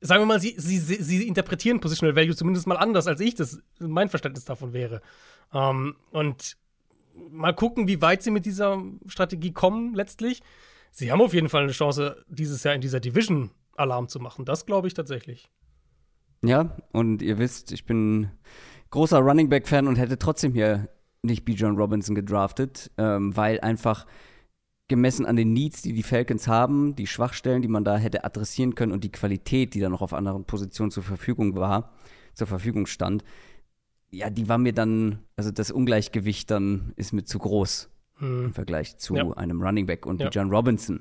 [0.00, 3.60] sagen wir mal, sie, sie, sie interpretieren Positional Value zumindest mal anders, als ich das,
[3.78, 5.02] mein Verständnis davon wäre.
[5.52, 6.56] Ähm, und
[7.30, 10.42] mal gucken, wie weit sie mit dieser Strategie kommen letztlich.
[10.90, 14.44] Sie haben auf jeden Fall eine Chance, dieses Jahr in dieser Division Alarm zu machen.
[14.44, 15.50] Das glaube ich tatsächlich.
[16.42, 18.30] Ja, und ihr wisst, ich bin
[18.90, 20.88] großer Running Back Fan und hätte trotzdem hier
[21.22, 21.52] nicht B.
[21.52, 24.06] John Robinson gedraftet, ähm, weil einfach
[24.88, 28.74] gemessen an den Needs, die die Falcons haben, die Schwachstellen, die man da hätte adressieren
[28.74, 31.92] können und die Qualität, die da noch auf anderen Positionen zur Verfügung war,
[32.34, 33.24] zur Verfügung stand,
[34.16, 38.46] ja, die war mir dann, also das Ungleichgewicht dann ist mir zu groß hm.
[38.46, 39.30] im Vergleich zu ja.
[39.32, 40.28] einem Running Back und ja.
[40.28, 41.00] John Robinson.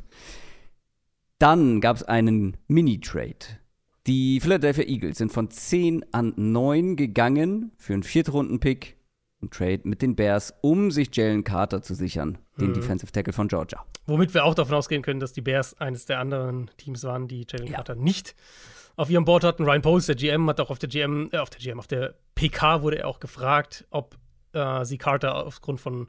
[1.39, 3.59] Dann gab es einen Mini-Trade.
[4.07, 8.97] Die Philadelphia Eagles sind von 10 an 9 gegangen für einen Viertrunden-Pick,
[9.41, 12.73] ein Trade mit den Bears, um sich Jalen Carter zu sichern, den mhm.
[12.75, 13.83] Defensive Tackle von Georgia.
[14.05, 17.45] Womit wir auch davon ausgehen können, dass die Bears eines der anderen Teams waren, die
[17.49, 17.73] Jalen ja.
[17.73, 18.35] Carter nicht
[18.95, 19.63] auf ihrem Board hatten.
[19.63, 22.15] Ryan Poles, der GM, hat auch auf der GM, äh, auf der GM, auf der
[22.35, 24.17] PK wurde er auch gefragt, ob
[24.53, 26.07] äh, sie Carter aufgrund von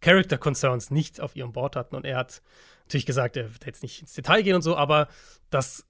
[0.00, 1.96] Character Concerns nicht auf ihrem Board hatten.
[1.96, 2.42] Und er hat
[2.84, 5.08] natürlich gesagt, er wird jetzt nicht ins Detail gehen und so, aber
[5.50, 5.86] dass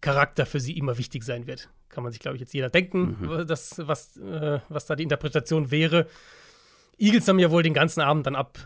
[0.00, 1.70] Charakter für sie immer wichtig sein wird.
[1.88, 3.46] Kann man sich, glaube ich, jetzt jeder denken, mhm.
[3.46, 6.06] das, was, äh, was da die Interpretation wäre.
[6.98, 8.58] Eagles haben ja wohl den ganzen Abend dann ab,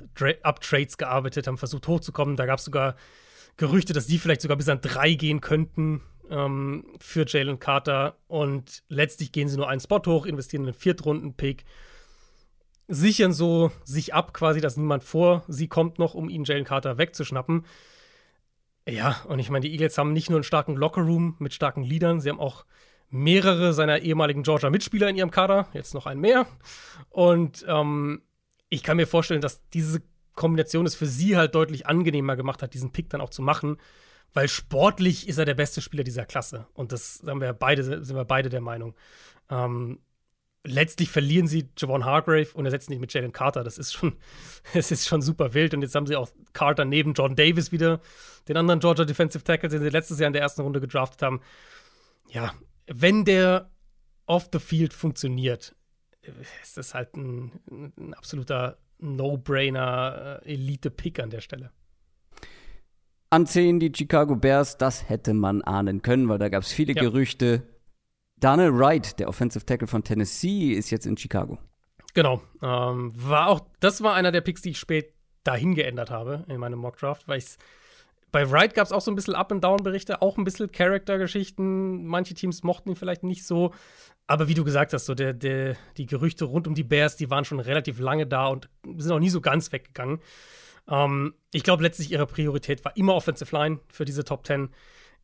[0.43, 2.37] ab Trades gearbeitet, haben versucht hochzukommen.
[2.37, 2.97] Da gab es sogar
[3.59, 8.17] Gerüchte, dass die vielleicht sogar bis an drei gehen könnten ähm, für Jalen Carter.
[8.29, 11.65] Und letztlich gehen sie nur einen Spot hoch, investieren einen Viertrunden-Pick,
[12.89, 16.99] sichern so sich ab, quasi, dass niemand vor sie kommt noch, um ihn Jalen Carter
[16.99, 17.65] wegzuschnappen.
[18.89, 22.21] Ja, und ich meine, die Eagles haben nicht nur einen starken Lockerroom mit starken Leadern,
[22.21, 22.65] sie haben auch
[23.11, 26.47] mehrere seiner ehemaligen Georgia-Mitspieler in ihrem Kader, jetzt noch einen mehr.
[27.11, 28.23] Und ähm,
[28.71, 30.03] ich kann mir vorstellen, dass diese
[30.35, 33.77] Kombination es für sie halt deutlich angenehmer gemacht hat, diesen Pick dann auch zu machen,
[34.35, 36.67] weil sportlich ist er der beste Spieler dieser Klasse.
[36.75, 38.95] Und das haben wir beide, sind wir beide der Meinung.
[39.51, 40.01] Ähm,
[40.65, 43.65] letztlich verlieren sie Javon Hargrave und ersetzen ihn mit Jalen Carter.
[43.65, 44.17] Das ist schon,
[44.75, 45.75] es ist schon super wild.
[45.75, 48.01] Und jetzt haben sie auch Carter neben John Davis wieder,
[48.49, 51.41] den anderen Georgia Defensive Tackle, den sie letztes Jahr in der ersten Runde gedraftet haben.
[52.31, 52.55] Ja,
[52.87, 53.71] wenn der
[54.27, 55.75] off the field funktioniert,
[56.63, 57.53] ist das halt ein,
[57.99, 61.73] ein absoluter No-Brainer äh, an der Stelle.
[63.33, 66.93] An 10 die Chicago Bears, das hätte man ahnen können, weil da gab es viele
[66.93, 67.01] ja.
[67.01, 67.63] Gerüchte.
[68.39, 71.59] Daniel Wright, der Offensive Tackle von Tennessee, ist jetzt in Chicago.
[72.13, 72.43] Genau.
[72.63, 75.15] Ähm, war auch, das war einer der Picks, die ich spät
[75.45, 77.57] dahin geändert habe in meinem Mockdraft, weil ich
[78.33, 82.05] bei Wright gab es auch so ein bisschen Up-and-Down-Berichte, auch ein bisschen Character-Geschichten.
[82.05, 83.73] Manche Teams mochten ihn vielleicht nicht so.
[84.27, 87.31] Aber wie du gesagt hast, so der, der, die Gerüchte rund um die Bears, die
[87.31, 88.69] waren schon relativ lange da und
[88.99, 90.21] sind auch nie so ganz weggegangen.
[90.89, 94.71] Ähm, ich glaube, letztlich ihre Priorität war immer Offensive Line für diese Top 10.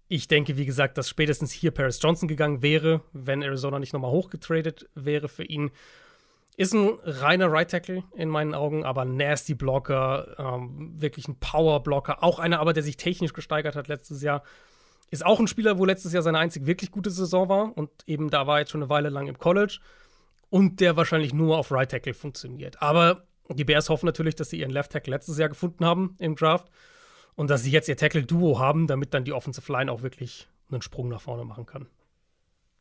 [0.08, 4.10] Ich denke, wie gesagt, dass spätestens hier Paris Johnson gegangen wäre, wenn Arizona nicht nochmal
[4.10, 5.70] hochgetradet wäre für ihn.
[6.56, 11.82] Ist ein reiner Right Tackle in meinen Augen, aber nasty Blocker, ähm, wirklich ein Power
[11.82, 12.24] Blocker.
[12.24, 14.42] Auch einer, aber der sich technisch gesteigert hat letztes Jahr.
[15.10, 18.30] Ist auch ein Spieler, wo letztes Jahr seine einzig wirklich gute Saison war und eben
[18.30, 19.78] da war jetzt schon eine Weile lang im College
[20.50, 22.82] und der wahrscheinlich nur auf Right Tackle funktioniert.
[22.82, 26.36] Aber die Bears hoffen natürlich, dass sie ihren Left Tackle letztes Jahr gefunden haben im
[26.36, 26.68] Draft
[27.34, 30.82] und dass sie jetzt ihr Tackle-Duo haben, damit dann die Offensive Line auch wirklich einen
[30.82, 31.86] Sprung nach vorne machen kann.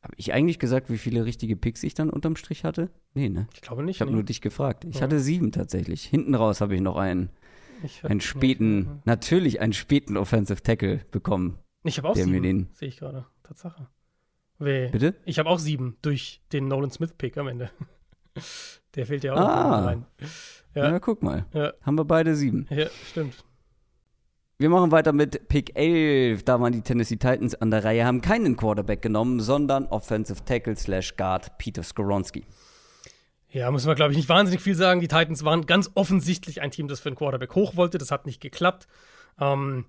[0.01, 2.89] Habe ich eigentlich gesagt, wie viele richtige Picks ich dann unterm Strich hatte?
[3.13, 3.47] Nee, ne?
[3.53, 3.97] Ich glaube nicht.
[3.97, 4.15] Ich habe nee.
[4.15, 4.85] nur dich gefragt.
[4.85, 5.01] Ich ja.
[5.01, 6.03] hatte sieben tatsächlich.
[6.03, 7.29] Hinten raus habe ich noch einen,
[8.03, 9.05] einen späten, nicht.
[9.05, 11.59] natürlich einen späten Offensive Tackle bekommen.
[11.83, 13.25] Ich habe auch sieben, sehe ich gerade.
[13.43, 13.87] Tatsache.
[14.59, 14.89] Weh.
[14.89, 15.15] Bitte?
[15.25, 17.69] Ich habe auch sieben durch den Nolan Smith-Pick am Ende.
[18.95, 19.85] Der fehlt ja auch ah.
[19.85, 20.05] rein.
[20.73, 20.91] Ja.
[20.91, 21.45] ja, guck mal.
[21.53, 21.73] Ja.
[21.83, 22.65] Haben wir beide sieben.
[22.69, 23.35] Ja, stimmt.
[24.59, 26.43] Wir machen weiter mit Pick 11.
[26.43, 30.75] Da waren die Tennessee Titans an der Reihe, haben keinen Quarterback genommen, sondern Offensive Tackle
[30.75, 32.43] slash Guard Peter Skoronski.
[33.49, 34.99] Ja, muss man, glaube ich, nicht wahnsinnig viel sagen.
[34.99, 37.99] Die Titans waren ganz offensichtlich ein Team, das für einen Quarterback hoch wollte.
[37.99, 38.87] Das hat nicht geklappt.
[39.39, 39.85] Ähm,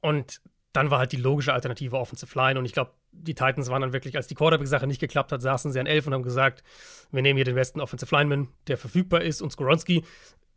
[0.00, 0.40] und
[0.76, 2.58] dann war halt die logische Alternative Offensive Line.
[2.58, 5.72] Und ich glaube, die Titans waren dann wirklich, als die Quarterback-Sache nicht geklappt hat, saßen
[5.72, 6.62] sie an 11 und haben gesagt,
[7.10, 10.04] wir nehmen hier den besten Offensive Lineman, der verfügbar ist, und Skoronski.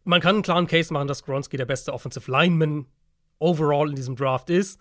[0.03, 2.85] Man kann einen klaren Case machen, dass Skoronski der beste Offensive Lineman
[3.39, 4.79] overall in diesem Draft ist.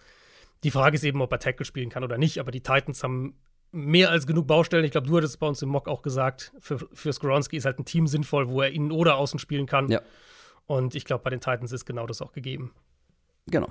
[0.64, 2.40] Die Frage ist eben, ob er Tackle spielen kann oder nicht.
[2.40, 3.34] Aber die Titans haben
[3.70, 4.84] mehr als genug Baustellen.
[4.84, 6.52] Ich glaube, du hattest es bei uns im Mock auch gesagt.
[6.58, 9.88] Für, für Skoronski ist halt ein Team sinnvoll, wo er innen oder außen spielen kann.
[9.88, 10.00] Ja.
[10.66, 12.72] Und ich glaube, bei den Titans ist genau das auch gegeben.
[13.50, 13.68] Genau.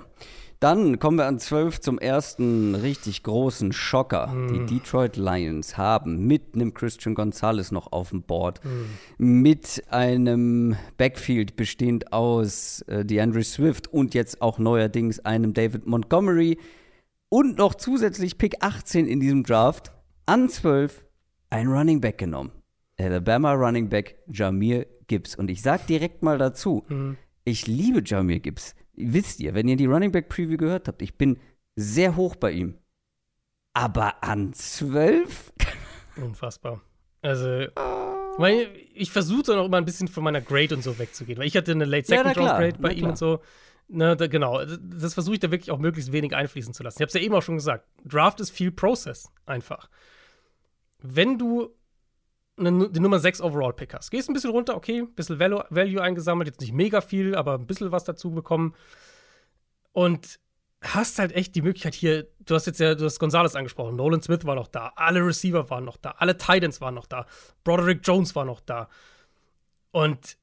[0.60, 4.26] Dann kommen wir an 12 zum ersten richtig großen Schocker.
[4.26, 4.52] Mm.
[4.52, 9.24] Die Detroit Lions haben mit einem Christian Gonzalez noch auf dem Board, mm.
[9.40, 16.58] mit einem Backfield bestehend aus äh, DeAndre Swift und jetzt auch neuerdings einem David Montgomery
[17.28, 19.92] und noch zusätzlich Pick 18 in diesem Draft
[20.26, 21.04] an 12
[21.50, 22.50] ein Running Back genommen.
[22.98, 25.36] Alabama Running Back Jamir Gibbs.
[25.36, 27.12] Und ich sag direkt mal dazu, mm.
[27.48, 31.16] Ich liebe Jamir Gibbs wisst ihr, wenn ihr die Running Back Preview gehört habt, ich
[31.16, 31.38] bin
[31.76, 32.78] sehr hoch bei ihm.
[33.72, 35.52] Aber an zwölf?
[36.16, 36.80] Unfassbar.
[37.22, 37.66] Also,
[38.38, 41.38] weil ich versuche dann auch immer ein bisschen von meiner Grade und so wegzugehen.
[41.38, 43.40] Weil ich hatte eine Late Second ja, Round Grade bei ihm und so.
[43.88, 46.98] Na, da, genau, das versuche ich da wirklich auch möglichst wenig einfließen zu lassen.
[46.98, 47.88] Ich habe es ja eben auch schon gesagt.
[48.04, 49.88] Draft ist viel Process einfach.
[51.00, 51.74] Wenn du
[52.58, 54.10] eine, die Nummer 6 Overall-Pick hast.
[54.10, 57.54] Gehst ein bisschen runter, okay, ein bisschen Value, Value eingesammelt, jetzt nicht mega viel, aber
[57.54, 58.74] ein bisschen was dazu bekommen.
[59.92, 60.38] Und
[60.80, 64.22] hast halt echt die Möglichkeit hier, du hast jetzt ja, du hast Gonzalez angesprochen, Nolan
[64.22, 67.26] Smith war noch da, alle Receiver waren noch da, alle Titans waren noch da,
[67.64, 68.88] Broderick Jones war noch da.
[69.90, 70.36] Und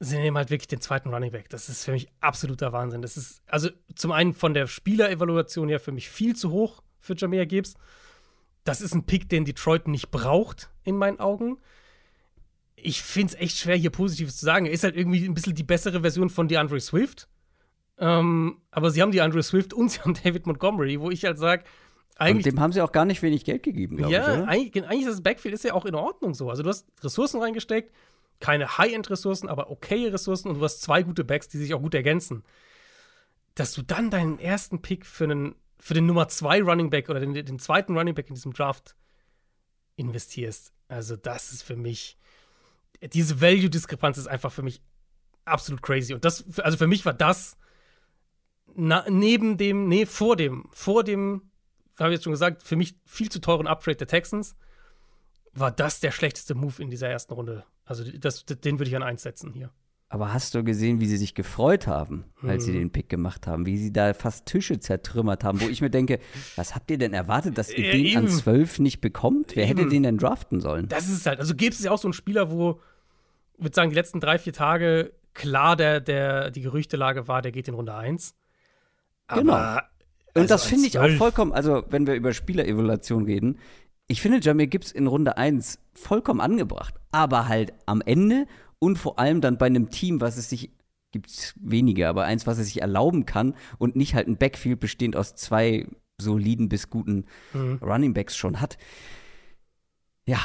[0.00, 1.48] sie nehmen halt wirklich den zweiten Running Back.
[1.48, 3.02] Das ist für mich absoluter Wahnsinn.
[3.02, 7.14] Das ist, also zum einen von der Spielerevaluation her für mich viel zu hoch für
[7.16, 7.74] Jamea Gibbs
[8.64, 11.58] das ist ein Pick, den Detroit nicht braucht, in meinen Augen.
[12.76, 14.66] Ich finde es echt schwer, hier Positives zu sagen.
[14.66, 17.28] Er ist halt irgendwie ein bisschen die bessere Version von DeAndre Swift.
[17.98, 21.64] Ähm, aber sie haben DeAndre Swift und sie haben David Montgomery, wo ich halt sage,
[22.16, 22.46] eigentlich.
[22.46, 24.40] Und dem haben sie auch gar nicht wenig Geld gegeben, glaube ja, ich.
[24.40, 26.50] Ja, eigentlich, eigentlich ist das Backfield ist ja auch in Ordnung so.
[26.50, 27.94] Also du hast Ressourcen reingesteckt,
[28.40, 31.94] keine High-End-Ressourcen, aber okay Ressourcen und du hast zwei gute Backs, die sich auch gut
[31.94, 32.42] ergänzen.
[33.54, 37.20] Dass du dann deinen ersten Pick für einen für den Nummer 2 Running Back oder
[37.20, 38.96] den, den zweiten Running Back in diesem Draft
[40.00, 40.72] investierst.
[40.88, 42.18] Also, das ist für mich,
[43.12, 44.82] diese Value-Diskrepanz ist einfach für mich
[45.44, 46.14] absolut crazy.
[46.14, 47.56] Und das, also für mich war das
[48.74, 51.50] na, neben dem, nee, vor dem, vor dem,
[51.98, 54.56] habe ich jetzt schon gesagt, für mich viel zu teuren Upgrade der Texans,
[55.52, 57.64] war das der schlechteste Move in dieser ersten Runde.
[57.84, 59.72] Also, das, den würde ich an eins setzen hier.
[60.12, 62.66] Aber hast du gesehen, wie sie sich gefreut haben, als mhm.
[62.66, 63.64] sie den Pick gemacht haben?
[63.64, 66.18] Wie sie da fast Tische zertrümmert haben, wo ich mir denke,
[66.56, 68.18] was habt ihr denn erwartet, dass ihr ja, den eben.
[68.18, 69.54] an zwölf nicht bekommt?
[69.54, 69.78] Wer eben.
[69.78, 70.88] hätte den denn draften sollen?
[70.88, 71.38] Das ist es halt.
[71.38, 72.80] Also gibt es ja auch so einen Spieler, wo,
[73.56, 77.52] ich würde sagen, die letzten drei, vier Tage klar der, der, die Gerüchtelage war, der
[77.52, 78.34] geht in Runde 1.
[79.28, 79.78] genau.
[80.32, 83.58] Und also das finde ich auch vollkommen, also wenn wir über Spielerevaluation reden,
[84.08, 86.94] ich finde Jamir Gibbs in Runde 1 vollkommen angebracht.
[87.12, 88.46] Aber halt am Ende
[88.80, 90.72] und vor allem dann bei einem Team, was es sich
[91.12, 94.80] gibt es wenige, aber eins, was es sich erlauben kann und nicht halt ein Backfield
[94.80, 95.86] bestehend aus zwei
[96.20, 97.78] soliden bis guten mhm.
[97.82, 98.78] Running Backs schon hat.
[100.24, 100.38] Ja,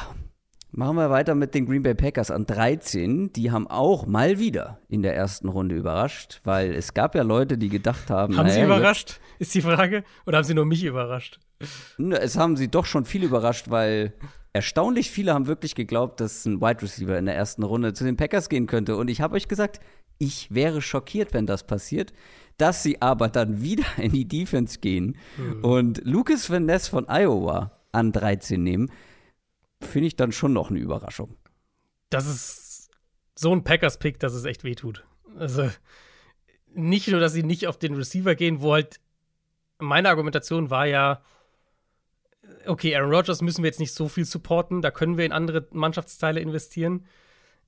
[0.72, 3.34] machen wir weiter mit den Green Bay Packers an 13.
[3.34, 7.58] Die haben auch mal wieder in der ersten Runde überrascht, weil es gab ja Leute,
[7.58, 8.38] die gedacht haben.
[8.38, 9.20] Haben naja, sie überrascht?
[9.38, 10.04] Ist die Frage?
[10.26, 11.40] Oder haben sie nur mich überrascht?
[11.98, 14.14] Es haben sie doch schon viel überrascht, weil
[14.56, 18.16] erstaunlich viele haben wirklich geglaubt, dass ein Wide Receiver in der ersten Runde zu den
[18.16, 18.96] Packers gehen könnte.
[18.96, 19.82] Und ich habe euch gesagt,
[20.18, 22.14] ich wäre schockiert, wenn das passiert.
[22.58, 25.64] Dass sie aber dann wieder in die Defense gehen mhm.
[25.64, 28.90] und Lucas Van Ness von Iowa an 13 nehmen,
[29.82, 31.36] finde ich dann schon noch eine Überraschung.
[32.10, 32.90] Das ist
[33.36, 35.06] so ein Packers-Pick, dass es echt wehtut.
[35.38, 35.70] Also
[36.74, 39.02] nicht nur, dass sie nicht auf den Receiver gehen, wo halt
[39.80, 41.22] meine Argumentation war ja,
[42.66, 45.68] okay, Aaron Rodgers müssen wir jetzt nicht so viel supporten, da können wir in andere
[45.72, 47.06] Mannschaftsteile investieren.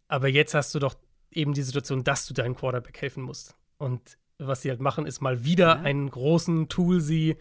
[0.08, 0.96] Aber jetzt hast du doch
[1.32, 3.56] eben die Situation, dass du deinem Quarterback helfen musst.
[3.78, 5.82] Und was sie halt machen, ist mal wieder ja.
[5.82, 7.38] einen großen Tool sie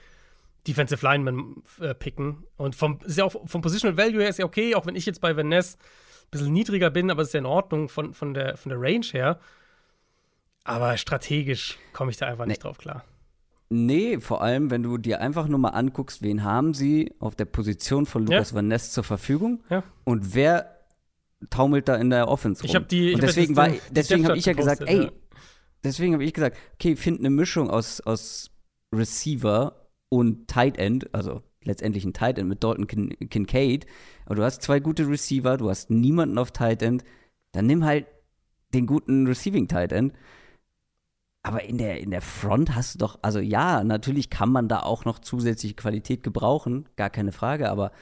[0.66, 2.44] Defensive Lineman äh, picken.
[2.56, 5.06] Und vom, ist ja auch vom Positional Value her ist ja okay, auch wenn ich
[5.06, 8.14] jetzt bei Van Ness ein bisschen niedriger bin, aber es ist ja in Ordnung von,
[8.14, 9.38] von, der, von der Range her.
[10.64, 12.52] Aber strategisch komme ich da einfach nee.
[12.52, 13.04] nicht drauf klar.
[13.68, 17.46] Nee, vor allem, wenn du dir einfach nur mal anguckst, wen haben sie auf der
[17.46, 18.56] Position von Lukas ja.
[18.56, 19.82] Van Ness zur Verfügung ja.
[20.04, 20.76] und wer
[21.50, 22.68] taumelt da in der Offense rum.
[22.68, 25.12] Ich habe die, und deswegen war, deswegen habe ich ja gesagt, ey, ja.
[25.82, 28.50] deswegen habe ich gesagt, okay, find eine Mischung aus, aus
[28.94, 33.86] Receiver und Tight End, also letztendlich ein Tight End mit Dalton Kin Kincaid,
[34.24, 37.04] aber du hast zwei gute Receiver, du hast niemanden auf Tight End,
[37.52, 38.06] dann nimm halt
[38.74, 40.12] den guten Receiving Tight End
[41.46, 44.80] Aber in der, in der Front hast du doch, also ja, natürlich kann man da
[44.80, 47.92] auch noch zusätzliche Qualität gebrauchen, gar keine Frage, aber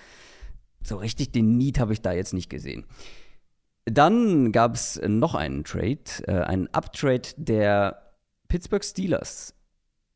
[0.82, 2.86] so richtig den Need habe ich da jetzt nicht gesehen.
[3.84, 8.14] Dann gab es noch einen Trade, äh, einen Uptrade der
[8.49, 9.55] Pittsburgh Steelers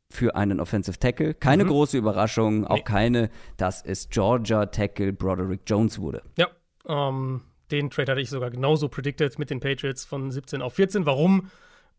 [0.09, 1.35] für einen Offensive Tackle.
[1.35, 1.69] Keine mhm.
[1.69, 2.83] große Überraschung, auch nee.
[2.83, 6.23] keine, dass es Georgia Tackle Broderick Jones wurde.
[6.39, 6.49] Ja,
[6.87, 11.05] ähm, den Trade hatte ich sogar genauso predicted mit den Patriots von 17 auf 14.
[11.05, 11.51] Warum?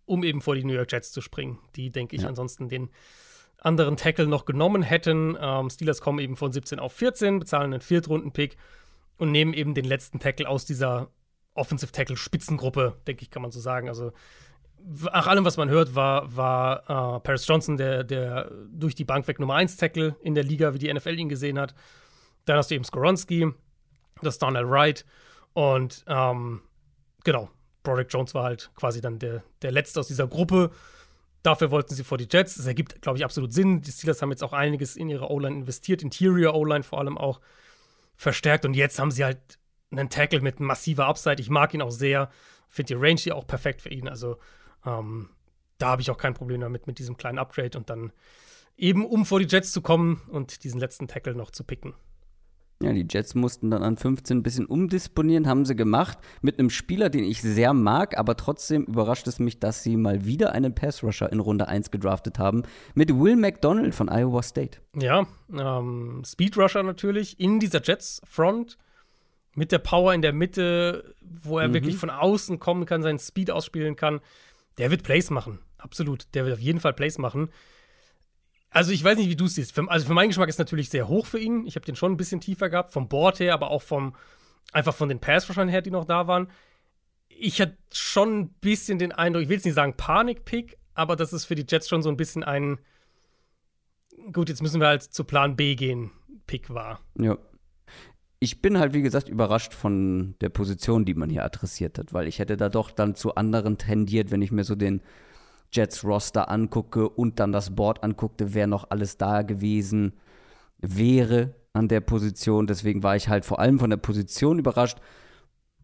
[0.10, 2.28] Um eben vor die New York Jets zu springen, die, denke ich, ja.
[2.30, 2.90] ansonsten den
[3.60, 5.38] anderen Tackle noch genommen hätten.
[5.40, 8.58] Ähm, Steelers kommen eben von 17 auf 14, bezahlen einen Viertrunden-Pick
[9.18, 11.12] und nehmen eben den letzten Tackle aus dieser
[11.54, 13.88] Offensive Tackle Spitzengruppe, denke ich, kann man so sagen.
[13.88, 14.12] Also
[15.14, 19.28] nach allem, was man hört, war, war äh, Paris Johnson der, der durch die Bank
[19.28, 21.76] weg Nummer 1 Tackle in der Liga, wie die NFL ihn gesehen hat.
[22.46, 23.54] Dann hast du eben Skoronski,
[24.24, 25.06] das Donald Wright
[25.54, 26.62] und ähm,
[27.24, 27.50] genau,
[27.84, 30.72] Broderick Jones war halt quasi dann der, der Letzte aus dieser Gruppe.
[31.44, 32.56] Dafür wollten sie vor die Jets.
[32.56, 33.82] Das ergibt, glaube ich, absolut Sinn.
[33.82, 37.40] Die Steelers haben jetzt auch einiges in ihre O-Line investiert, Interior O-Line vor allem auch
[38.16, 38.66] verstärkt.
[38.66, 39.40] Und jetzt haben sie halt
[39.92, 41.42] einen Tackle mit massiver Upside.
[41.42, 42.30] Ich mag ihn auch sehr.
[42.68, 44.10] Finde die Range hier auch perfekt für ihn.
[44.10, 44.38] Also
[44.86, 45.30] ähm,
[45.78, 48.12] da habe ich auch kein Problem damit, mit diesem kleinen Upgrade und dann
[48.78, 51.94] eben, um vor die Jets zu kommen und diesen letzten Tackle noch zu picken.
[52.82, 56.70] Ja, die Jets mussten dann an 15 ein bisschen umdisponieren, haben sie gemacht, mit einem
[56.70, 60.74] Spieler, den ich sehr mag, aber trotzdem überrascht es mich, dass sie mal wieder einen
[60.74, 62.64] Pass-Rusher in Runde 1 gedraftet haben,
[62.96, 64.80] mit Will McDonald von Iowa State.
[64.96, 68.78] Ja, ähm, Speed-Rusher natürlich, in dieser Jets-Front,
[69.56, 71.74] mit der Power in der Mitte, wo er mhm.
[71.74, 74.22] wirklich von außen kommen kann, seinen Speed ausspielen kann.
[74.78, 76.28] Der wird Plays machen, absolut.
[76.34, 77.50] Der wird auf jeden Fall Plays machen.
[78.72, 79.74] Also ich weiß nicht, wie du es siehst.
[79.74, 81.66] Für, also für meinen Geschmack ist es natürlich sehr hoch für ihn.
[81.66, 84.16] Ich habe den schon ein bisschen tiefer gehabt, vom Board her, aber auch vom
[84.72, 86.50] einfach von den Pass her, die noch da waren.
[87.30, 91.34] Ich hatte schon ein bisschen den Eindruck, ich will jetzt nicht sagen Panik-Pick, aber das
[91.34, 92.80] ist für die Jets schon so ein bisschen ein
[94.32, 96.12] gut, jetzt müssen wir halt zu Plan B gehen,
[96.48, 97.00] Pick war.
[97.18, 97.38] Ja.
[98.42, 102.28] Ich bin halt, wie gesagt, überrascht von der Position, die man hier adressiert hat, weil
[102.28, 105.02] ich hätte da doch dann zu anderen tendiert, wenn ich mir so den
[105.72, 110.14] Jets Roster angucke und dann das Board anguckte, wer noch alles da gewesen
[110.80, 112.68] wäre an der Position.
[112.68, 115.00] Deswegen war ich halt vor allem von der Position überrascht.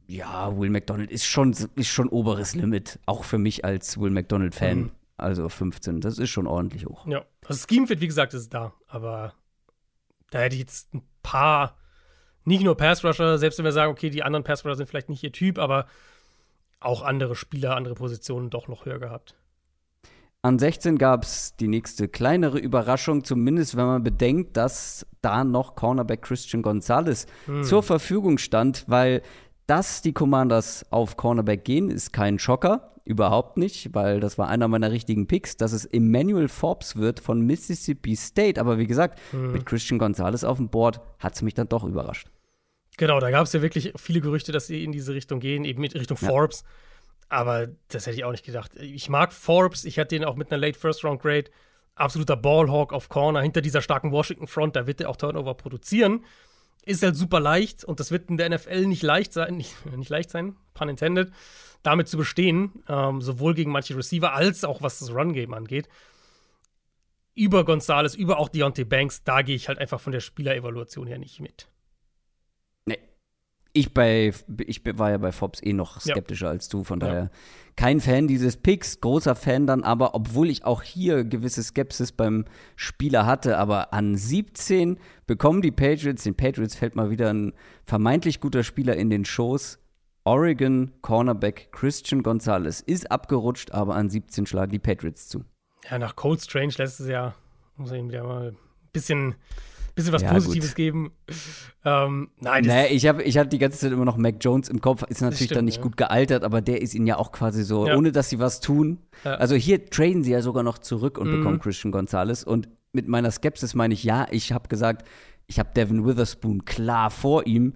[0.08, 4.80] Ja, Will McDonald ist schon, ist schon oberes Limit, auch für mich als Will McDonald-Fan.
[4.80, 4.92] Mhm.
[5.18, 7.08] Also 15, das ist schon ordentlich hoch.
[7.08, 9.34] Ja, das Scheme Fit, wie gesagt, ist da, aber
[10.30, 11.78] da hätte ich jetzt ein paar,
[12.44, 15.32] nicht nur Pass-Rusher, selbst wenn wir sagen, okay, die anderen Pass-Rusher sind vielleicht nicht ihr
[15.32, 15.88] Typ, aber
[16.82, 19.36] auch andere Spieler, andere Positionen doch noch höher gehabt.
[20.46, 25.74] An 16 gab es die nächste kleinere Überraschung, zumindest wenn man bedenkt, dass da noch
[25.74, 27.64] Cornerback Christian Gonzalez hm.
[27.64, 29.24] zur Verfügung stand, weil
[29.66, 32.93] dass die Commanders auf Cornerback gehen, ist kein Schocker.
[33.06, 37.41] Überhaupt nicht, weil das war einer meiner richtigen Picks, dass es Emmanuel Forbes wird von
[37.41, 38.62] Mississippi State.
[38.62, 39.52] Aber wie gesagt, hm.
[39.52, 42.30] mit Christian Gonzalez auf dem Board hat es mich dann doch überrascht.
[42.98, 45.82] Genau, da gab es ja wirklich viele Gerüchte, dass sie in diese Richtung gehen, eben
[45.82, 46.28] mit Richtung ja.
[46.28, 46.64] Forbes.
[47.30, 48.76] Aber das hätte ich auch nicht gedacht.
[48.76, 51.49] Ich mag Forbes, ich hatte den auch mit einer Late First Round Grade.
[51.95, 56.26] Absoluter Ballhawk auf Corner hinter dieser starken Washington Front, da wird er auch Turnover produzieren.
[56.84, 60.09] Ist halt super leicht und das wird in der NFL nicht leicht sein, nicht, nicht
[60.09, 61.32] leicht sein, pun intended,
[61.84, 65.88] damit zu bestehen, ähm, sowohl gegen manche Receiver als auch was das Run-Game angeht.
[67.34, 71.17] Über Gonzalez, über auch Deontay Banks, da gehe ich halt einfach von der Spielerevaluation her
[71.17, 71.67] nicht mit
[73.76, 74.34] ich bei
[74.65, 76.51] ich war ja bei Forbes eh noch skeptischer ja.
[76.51, 77.30] als du, von daher ja.
[77.76, 82.45] kein Fan dieses Picks, großer Fan dann, aber obwohl ich auch hier gewisse Skepsis beim
[82.76, 84.97] Spieler hatte, aber an 17
[85.28, 87.53] bekommen die Patriots, den Patriots fällt mal wieder ein
[87.86, 89.80] vermeintlich guter Spieler in den Schoß.
[90.23, 95.43] Oregon Cornerback Christian Gonzalez ist abgerutscht, aber an 17 schlagen die Patriots zu.
[95.89, 97.36] Ja, nach Cold Strange letztes Jahr
[97.76, 98.57] muss ich ihm wieder mal ein
[98.91, 99.36] bisschen
[99.96, 100.76] bisschen was ja, Positives gut.
[100.76, 101.12] geben.
[101.84, 104.82] Ähm, nein, nee, ich habe ich hab die ganze Zeit immer noch Mac Jones im
[104.82, 105.04] Kopf.
[105.04, 105.84] Ist natürlich stimmt, dann nicht ja.
[105.84, 107.96] gut gealtert, aber der ist ihnen ja auch quasi so, ja.
[107.96, 109.00] ohne dass sie was tun.
[109.24, 111.38] Also hier traden sie ja sogar noch zurück und mhm.
[111.38, 112.43] bekommen Christian Gonzalez.
[112.43, 115.08] Und mit meiner Skepsis meine ich, ja, ich habe gesagt,
[115.48, 117.74] ich habe Devin Witherspoon klar vor ihm,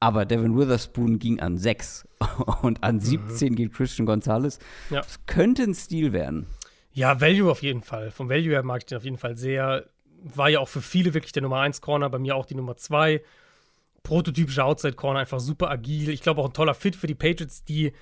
[0.00, 2.08] aber Devin Witherspoon ging an 6
[2.62, 3.56] und an 17 mhm.
[3.56, 4.58] geht Christian Gonzalez.
[4.90, 6.46] Das könnte ein Stil werden.
[6.92, 8.10] Ja, Value auf jeden Fall.
[8.10, 9.86] Vom Value her mag ich den auf jeden Fall sehr
[10.22, 12.76] war ja auch für viele wirklich der Nummer 1 Corner, bei mir auch die Nummer
[12.76, 13.22] 2.
[14.02, 16.08] Prototypischer Outside Corner, einfach super agil.
[16.10, 17.92] Ich glaube auch ein toller Fit für die Patriots, die,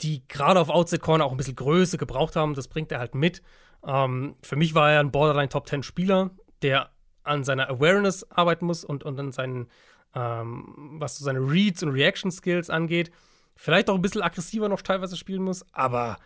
[0.00, 2.54] die gerade auf Outside Corner auch ein bisschen Größe gebraucht haben.
[2.54, 3.42] Das bringt er halt mit.
[3.86, 6.30] Ähm, für mich war er ein Borderline Top 10 Spieler,
[6.62, 6.90] der
[7.24, 9.68] an seiner Awareness arbeiten muss und, und an seinen,
[10.14, 13.10] ähm, was so seine Reads und Reaction Skills angeht.
[13.54, 16.16] Vielleicht auch ein bisschen aggressiver noch teilweise spielen muss, aber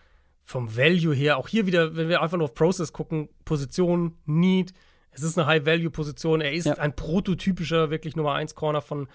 [0.42, 4.72] vom Value her, auch hier wieder, wenn wir einfach nur auf Process gucken, Position, Need,
[5.16, 6.74] es ist eine High-Value-Position, er ist ja.
[6.74, 9.08] ein prototypischer, wirklich Nummer 1 Corner von,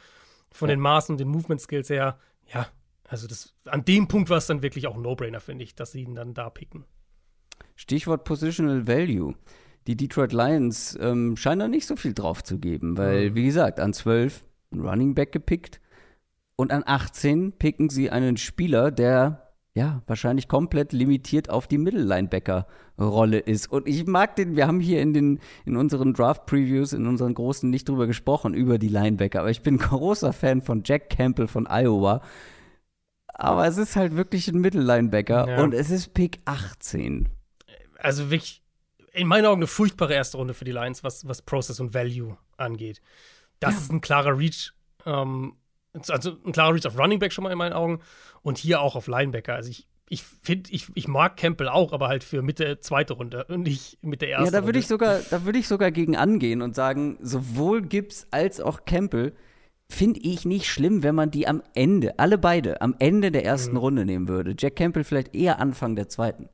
[0.52, 0.76] von ja.
[0.76, 2.18] den Maßen und den Movement-Skills her.
[2.52, 2.68] Ja,
[3.08, 5.92] also das, an dem Punkt war es dann wirklich auch ein No-Brainer, finde ich, dass
[5.92, 6.86] sie ihn dann da picken.
[7.76, 9.36] Stichwort Positional Value.
[9.88, 13.36] Die Detroit Lions ähm, scheinen da nicht so viel drauf zu geben, weil, mhm.
[13.36, 15.82] wie gesagt, an 12 ein Running Back gepickt
[16.56, 23.40] und an 18 picken sie einen Spieler, der ja, wahrscheinlich komplett limitiert auf die Mittellinebacker-Rolle
[23.40, 23.72] ist.
[23.72, 27.70] Und ich mag den, wir haben hier in, den, in unseren Draft-Previews, in unseren großen
[27.70, 31.68] nicht drüber gesprochen, über die Linebacker, aber ich bin großer Fan von Jack Campbell von
[31.70, 32.22] Iowa.
[33.34, 35.64] Aber es ist halt wirklich ein Mittellinebacker ja.
[35.64, 37.30] und es ist Pick 18.
[37.98, 38.62] Also wirklich,
[39.14, 42.38] in meinen Augen eine furchtbare erste Runde für die Lions, was, was Process und Value
[42.58, 43.02] angeht.
[43.62, 43.80] Das ja.
[43.80, 44.74] ist ein klarer Reach.
[45.06, 45.56] Ähm,
[45.94, 48.00] also ein klarer Reach auf Running Back schon mal in meinen Augen
[48.42, 49.54] und hier auch auf Linebacker.
[49.54, 53.46] Also ich, ich finde, ich, ich mag Campbell auch, aber halt für Mitte zweite Runde
[53.50, 54.54] und nicht mit der ersten.
[54.54, 58.28] Ja, da würde ich sogar, da würde ich sogar gegen angehen und sagen, sowohl Gibbs
[58.32, 59.34] als auch Campbell
[59.90, 63.74] finde ich nicht schlimm, wenn man die am Ende, alle beide, am Ende der ersten
[63.74, 63.78] mhm.
[63.78, 64.56] Runde nehmen würde.
[64.58, 66.50] Jack Campbell vielleicht eher Anfang der zweiten.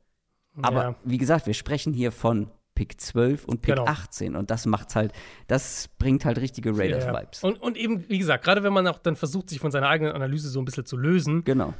[0.60, 0.94] Aber ja.
[1.04, 3.86] wie gesagt, wir sprechen hier von Pick 12 und Pick genau.
[3.86, 4.36] 18.
[4.36, 5.10] Und das macht's halt,
[5.48, 7.42] das bringt halt richtige Raiders-Vibes.
[7.42, 7.48] Ja.
[7.48, 10.12] Und, und eben, wie gesagt, gerade wenn man auch dann versucht, sich von seiner eigenen
[10.12, 11.42] Analyse so ein bisschen zu lösen.
[11.42, 11.74] Genau.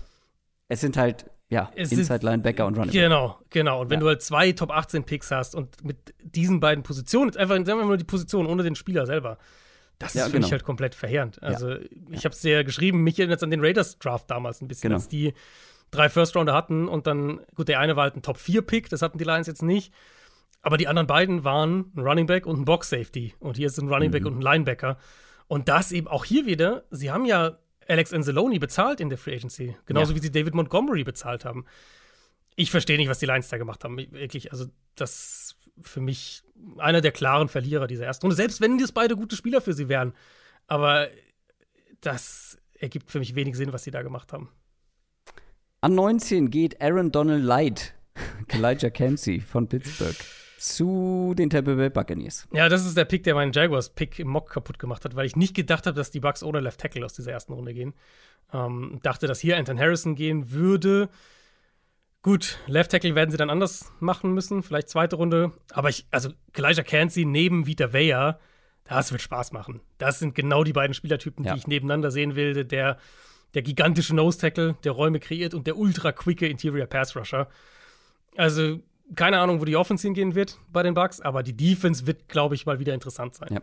[0.67, 3.81] Es sind halt, ja, Inside-Linebacker und Running Genau, genau.
[3.81, 4.01] Und wenn ja.
[4.01, 7.85] du halt zwei Top 18 Picks hast und mit diesen beiden Positionen, einfach, sagen wir
[7.85, 9.39] mal die Position ohne den Spieler selber,
[10.01, 10.47] das ja, ist für genau.
[10.47, 11.41] mich halt komplett verheerend.
[11.41, 11.79] Also, ja.
[12.11, 14.97] ich habe es ja geschrieben, mich erinnert es an den Raiders-Draft damals ein bisschen, genau.
[14.97, 15.33] als die
[15.93, 19.25] drei First-Rounder hatten und dann, gut, der eine war halt ein Top-4-Pick, das hatten die
[19.25, 19.93] Lions jetzt nicht.
[20.63, 23.35] Aber die anderen beiden waren ein Running Back und ein Box Safety.
[23.39, 24.29] Und hier ist ein Running Back mhm.
[24.29, 24.99] und ein Linebacker.
[25.47, 29.35] Und das eben auch hier wieder, sie haben ja Alex Anzalone bezahlt in der Free
[29.35, 29.77] Agency.
[29.87, 30.17] Genauso ja.
[30.17, 31.65] wie sie David Montgomery bezahlt haben.
[32.55, 33.97] Ich verstehe nicht, was die Lions da gemacht haben.
[33.97, 36.43] Wirklich, also das für mich
[36.77, 38.37] einer der klaren Verlierer dieser ersten Runde.
[38.37, 40.13] Selbst wenn das beide gute Spieler für sie wären.
[40.67, 41.09] Aber
[42.01, 44.51] das ergibt für mich wenig Sinn, was sie da gemacht haben.
[45.81, 47.95] An 19 geht Aaron Donald Light,
[48.49, 50.17] Elijah Kempsey von Pittsburgh
[50.61, 52.49] zu den Tampa Bay Buccaneers.
[52.53, 55.37] Ja, das ist der Pick, der meinen Jaguars-Pick im Mock kaputt gemacht hat, weil ich
[55.37, 57.95] nicht gedacht habe, dass die Bucks ohne Left Tackle aus dieser ersten Runde gehen.
[58.53, 61.09] Ähm, dachte, dass hier Anton Harrison gehen würde.
[62.23, 65.53] Gut, Left Tackle werden sie dann anders machen müssen, vielleicht zweite Runde.
[65.73, 68.39] Aber ich, also Elijah Cansey neben Vita Vea,
[68.85, 69.81] das wird Spaß machen.
[69.99, 71.53] Das sind genau die beiden Spielertypen, ja.
[71.53, 72.65] die ich nebeneinander sehen will.
[72.65, 72.99] Der,
[73.55, 77.49] der gigantische Nose Tackle, der Räume kreiert und der ultra quicke Interior Pass Rusher.
[78.37, 78.81] Also
[79.15, 82.55] keine Ahnung, wo die Offense hingehen wird bei den Bucks, aber die Defense wird, glaube
[82.55, 83.49] ich, mal wieder interessant sein.
[83.53, 83.63] Ja.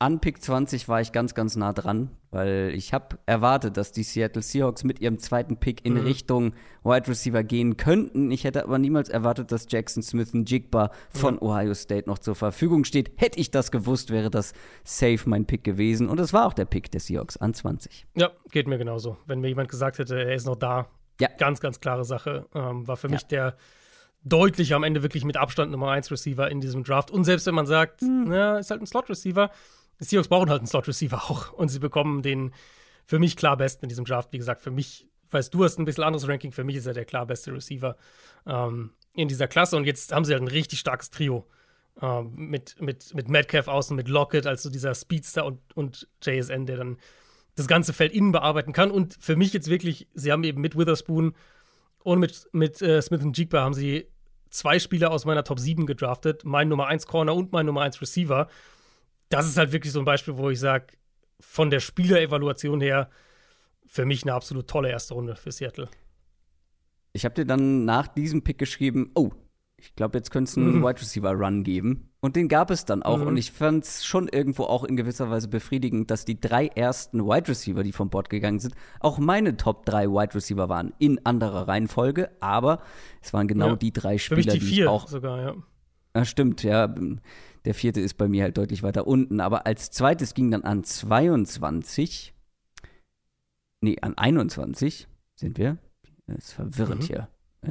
[0.00, 4.02] An Pick 20 war ich ganz, ganz nah dran, weil ich habe erwartet, dass die
[4.02, 6.00] Seattle Seahawks mit ihrem zweiten Pick in mhm.
[6.00, 8.30] Richtung Wide Receiver gehen könnten.
[8.30, 11.42] Ich hätte aber niemals erwartet, dass Jackson Smith ein Jigba von mhm.
[11.42, 13.12] Ohio State noch zur Verfügung steht.
[13.16, 14.52] Hätte ich das gewusst, wäre das
[14.82, 16.08] safe mein Pick gewesen.
[16.08, 18.06] Und es war auch der Pick der Seahawks an 20.
[18.14, 19.16] Ja, geht mir genauso.
[19.26, 20.88] Wenn mir jemand gesagt hätte, er ist noch da,
[21.20, 21.28] ja.
[21.38, 22.46] ganz, ganz klare Sache.
[22.54, 23.14] Ähm, war für ja.
[23.14, 23.56] mich der
[24.24, 27.10] deutlich am Ende wirklich mit Abstand Nummer 1 Receiver in diesem Draft.
[27.10, 28.24] Und selbst wenn man sagt, mhm.
[28.28, 29.50] na, ist halt ein Slot-Receiver,
[30.00, 31.52] die Seahawks brauchen halt einen Slot-Receiver auch.
[31.52, 32.52] Und sie bekommen den
[33.04, 34.32] für mich klar besten in diesem Draft.
[34.32, 36.52] Wie gesagt, für mich, weißt du, hast ein bisschen anderes Ranking.
[36.52, 37.96] Für mich ist er der klar beste Receiver
[38.46, 39.76] ähm, in dieser Klasse.
[39.76, 41.46] Und jetzt haben sie halt ein richtig starkes Trio.
[42.00, 46.78] Ähm, mit, mit, mit Metcalf außen, mit Lockett, also dieser Speedster und, und JSN, der
[46.78, 46.96] dann
[47.54, 48.90] das ganze Feld innen bearbeiten kann.
[48.90, 51.34] Und für mich jetzt wirklich, sie haben eben mit Witherspoon
[52.02, 54.08] und mit, mit äh, Smith und Jigba haben sie
[54.54, 58.00] zwei Spieler aus meiner Top 7 gedraftet, mein Nummer 1 Corner und mein Nummer 1
[58.00, 58.48] Receiver.
[59.28, 60.86] Das ist halt wirklich so ein Beispiel, wo ich sage,
[61.40, 63.10] von der Spielerevaluation her,
[63.86, 65.88] für mich eine absolut tolle erste Runde für Seattle.
[67.12, 69.32] Ich habe dir dann nach diesem Pick geschrieben, oh,
[69.84, 70.82] ich glaube, jetzt könnte es einen mhm.
[70.82, 72.08] Wide Receiver Run geben.
[72.20, 73.18] Und den gab es dann auch.
[73.18, 73.26] Mhm.
[73.26, 77.20] Und ich fand es schon irgendwo auch in gewisser Weise befriedigend, dass die drei ersten
[77.20, 80.94] Wide Receiver, die vom Bord gegangen sind, auch meine Top drei Wide Receiver waren.
[80.98, 82.30] In anderer Reihenfolge.
[82.40, 82.80] Aber
[83.20, 83.76] es waren genau ja.
[83.76, 85.06] die drei Spieler, Für mich die, die vier auch.
[85.06, 85.54] sogar, ja.
[86.16, 86.94] Ja, stimmt, ja.
[87.64, 89.40] Der vierte ist bei mir halt deutlich weiter unten.
[89.40, 92.34] Aber als zweites ging dann an 22.
[93.82, 95.76] Nee, an 21 sind wir.
[96.26, 97.06] Das ist verwirrend mhm.
[97.06, 97.28] hier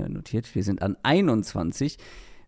[0.10, 0.54] notiert.
[0.54, 1.98] Wir sind an 21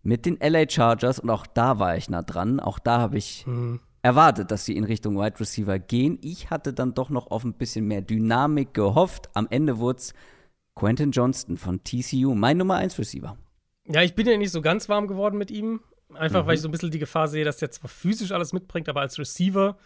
[0.04, 2.60] mit den LA Chargers und auch da war ich nah dran.
[2.60, 3.80] Auch da habe ich mhm.
[4.02, 6.20] erwartet, dass sie in Richtung Wide Receiver gehen.
[6.22, 9.30] Ich hatte dann doch noch auf ein bisschen mehr Dynamik gehofft.
[9.34, 10.14] Am Ende wurde es
[10.76, 13.38] Quentin Johnston von TCU, mein Nummer 1 Receiver.
[13.88, 15.80] Ja, ich bin ja nicht so ganz warm geworden mit ihm.
[16.14, 16.48] Einfach mhm.
[16.48, 19.02] weil ich so ein bisschen die Gefahr sehe, dass er zwar physisch alles mitbringt, aber
[19.02, 19.78] als Receiver,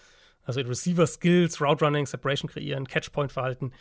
[0.44, 3.72] also Receiver-Skills, Route Running, Separation kreieren, Catchpoint-Verhalten,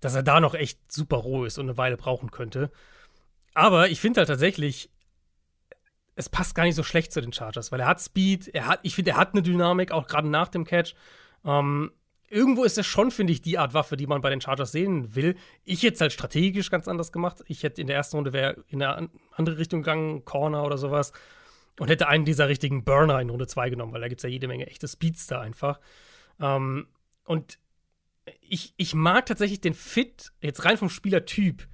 [0.00, 2.70] dass er da noch echt super roh ist und eine Weile brauchen könnte.
[3.54, 4.90] Aber ich finde halt tatsächlich,
[6.14, 8.80] es passt gar nicht so schlecht zu den Chargers, weil er hat Speed, er hat,
[8.82, 10.94] ich finde, er hat eine Dynamik, auch gerade nach dem Catch.
[11.44, 11.92] Ähm,
[12.28, 15.14] irgendwo ist es schon, finde ich, die Art Waffe, die man bei den Chargers sehen
[15.14, 15.36] will.
[15.64, 17.42] Ich hätte es halt strategisch ganz anders gemacht.
[17.46, 21.12] Ich hätte in der ersten Runde wäre in eine andere Richtung gegangen, Corner oder sowas.
[21.78, 24.28] Und hätte einen dieser richtigen Burner in Runde 2 genommen, weil da gibt es ja
[24.28, 25.80] jede Menge echte Speedster einfach.
[26.38, 26.88] Ähm,
[27.24, 27.58] und
[28.42, 31.66] ich, ich mag tatsächlich den Fit, jetzt rein vom Spielertyp,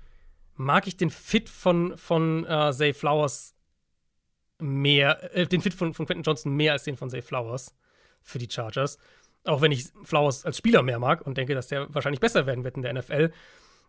[0.57, 3.55] mag ich den Fit von, von äh, Zay Flowers
[4.59, 7.75] mehr, äh, den Fit von, von Quentin Johnson mehr als den von Zay Flowers
[8.23, 8.99] für die Chargers.
[9.45, 12.65] Auch wenn ich Flowers als Spieler mehr mag und denke, dass der wahrscheinlich besser werden
[12.65, 13.33] wird in der NFL.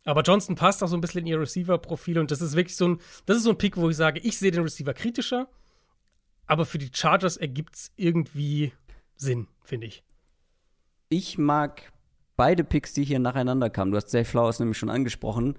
[0.04, 2.88] Aber Johnson passt auch so ein bisschen in ihr Receiver-Profil und das ist wirklich so
[2.88, 5.50] ein, das ist so ein Pick, wo ich sage, ich sehe den Receiver kritischer,
[6.46, 8.72] aber für die Chargers ergibt es irgendwie
[9.16, 10.04] Sinn, finde ich.
[11.10, 11.92] Ich mag
[12.36, 13.92] beide Picks, die hier nacheinander kamen.
[13.92, 15.58] Du hast Zay Flowers nämlich schon angesprochen.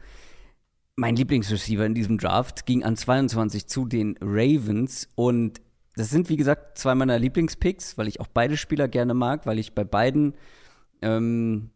[0.98, 5.60] Mein Lieblingsreceiver in diesem Draft ging an 22 zu den Ravens und
[5.94, 9.60] das sind, wie gesagt, zwei meiner Lieblingspicks, weil ich auch beide Spieler gerne mag, weil
[9.60, 10.34] ich bei beiden
[11.00, 11.70] ähm,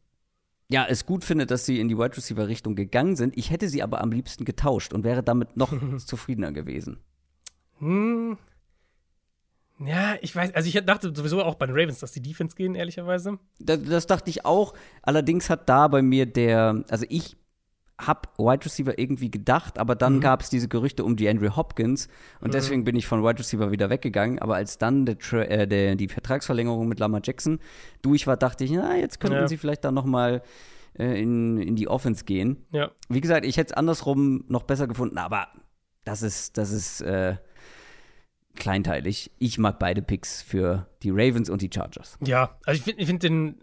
[0.69, 3.39] ja, es gut finde, dass sie in die Wide Receiver Richtung gegangen sind.
[3.39, 5.73] Ich hätte sie aber am liebsten getauscht und wäre damit noch
[6.05, 6.99] zufriedener gewesen.
[7.79, 8.37] Hm.
[9.79, 12.75] Ja, ich weiß, also ich dachte sowieso auch bei den Ravens, dass die Defense gehen,
[12.75, 13.39] ehrlicherweise.
[13.61, 14.75] Das, das dachte ich auch.
[15.01, 17.37] Allerdings hat da bei mir der, also ich
[18.07, 20.21] habe Wide Receiver irgendwie gedacht, aber dann mhm.
[20.21, 22.09] gab es diese Gerüchte um die Andrew Hopkins
[22.41, 22.53] und mhm.
[22.53, 24.39] deswegen bin ich von Wide Receiver wieder weggegangen.
[24.39, 27.59] Aber als dann der, äh, der, die Vertragsverlängerung mit Lamar Jackson
[28.03, 29.49] durch war, dachte ich, na, jetzt könnten ja.
[29.49, 30.43] sie vielleicht dann noch mal
[30.99, 32.65] äh, in, in die Offense gehen.
[32.71, 32.91] Ja.
[33.09, 35.49] Wie gesagt, ich hätte es andersrum noch besser gefunden, aber
[36.05, 37.37] das ist, das ist äh,
[38.57, 39.31] kleinteilig.
[39.39, 42.19] Ich mag beide Picks für die Ravens und die Chargers.
[42.21, 43.61] Ja, also ich finde ich find den,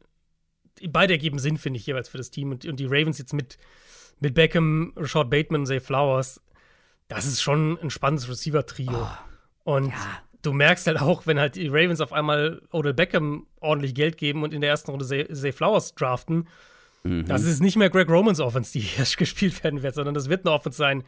[0.89, 3.57] beide ergeben Sinn, finde ich, jeweils für das Team und, und die Ravens jetzt mit
[4.20, 6.41] mit Beckham, Rashad Bateman, Zay Flowers,
[7.07, 8.91] das ist schon ein spannendes Receiver-Trio.
[8.93, 10.22] Oh, und ja.
[10.41, 14.43] du merkst halt auch, wenn halt die Ravens auf einmal Odell Beckham ordentlich Geld geben
[14.43, 16.47] und in der ersten Runde Zay, Zay Flowers draften,
[17.03, 17.26] mhm.
[17.26, 20.45] das ist nicht mehr Greg Romans Offense, die hier gespielt werden wird, sondern das wird
[20.45, 21.03] eine Offense sein,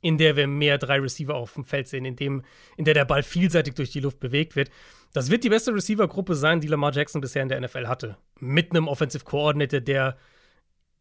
[0.00, 2.42] in der wir mehr drei Receiver auf dem Feld sehen, in, dem,
[2.76, 4.70] in der der Ball vielseitig durch die Luft bewegt wird.
[5.14, 8.18] Das wird die beste Receiver-Gruppe sein, die Lamar Jackson bisher in der NFL hatte.
[8.38, 10.18] Mit einem Offensive Coordinator, der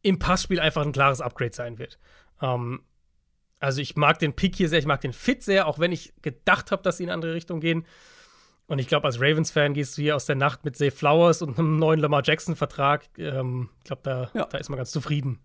[0.03, 1.97] im Passspiel einfach ein klares Upgrade sein wird.
[2.41, 2.83] Ähm,
[3.59, 6.13] also ich mag den Pick hier sehr, ich mag den Fit sehr, auch wenn ich
[6.21, 7.85] gedacht habe, dass sie in eine andere Richtung gehen.
[8.67, 11.57] Und ich glaube, als Ravens-Fan gehst du hier aus der Nacht mit Zay Flowers und
[11.57, 13.07] einem neuen Lamar Jackson-Vertrag.
[13.17, 14.45] Ähm, ich glaube, da, ja.
[14.45, 15.39] da ist man ganz zufrieden.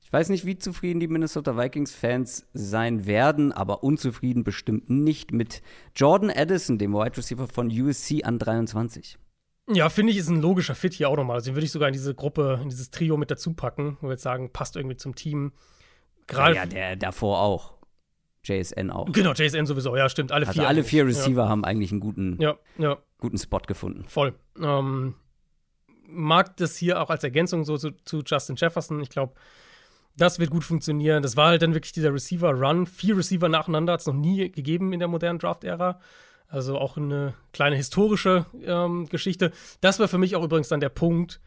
[0.00, 5.62] Ich weiß nicht, wie zufrieden die Minnesota Vikings-Fans sein werden, aber unzufrieden bestimmt nicht mit
[5.94, 9.18] Jordan Addison, dem Wide Receiver von USC an 23.
[9.70, 11.36] Ja, finde ich, ist ein logischer Fit hier auch nochmal.
[11.36, 14.08] Also den würde ich sogar in diese Gruppe, in dieses Trio mit dazu packen, wo
[14.08, 15.52] wir jetzt sagen, passt irgendwie zum Team.
[16.26, 17.74] Gerade ja, ja, der davor auch.
[18.44, 19.10] JSN auch.
[19.12, 20.32] Genau, JSN sowieso, ja, stimmt.
[20.32, 20.68] Alle also vier.
[20.68, 21.48] alle vier Receiver ja.
[21.48, 22.96] haben eigentlich einen guten, ja, ja.
[23.18, 24.04] guten Spot gefunden.
[24.08, 24.34] Voll.
[24.60, 25.14] Ähm,
[26.06, 29.00] mag das hier auch als Ergänzung so zu, zu Justin Jefferson.
[29.02, 29.34] Ich glaube,
[30.16, 31.22] das wird gut funktionieren.
[31.22, 32.86] Das war halt dann wirklich dieser Receiver-Run.
[32.86, 36.00] Vier Receiver nacheinander hat es noch nie gegeben in der modernen Draft-Ära.
[36.48, 39.52] Also auch eine kleine historische ähm, Geschichte.
[39.82, 41.40] Das war für mich auch übrigens dann der Punkt,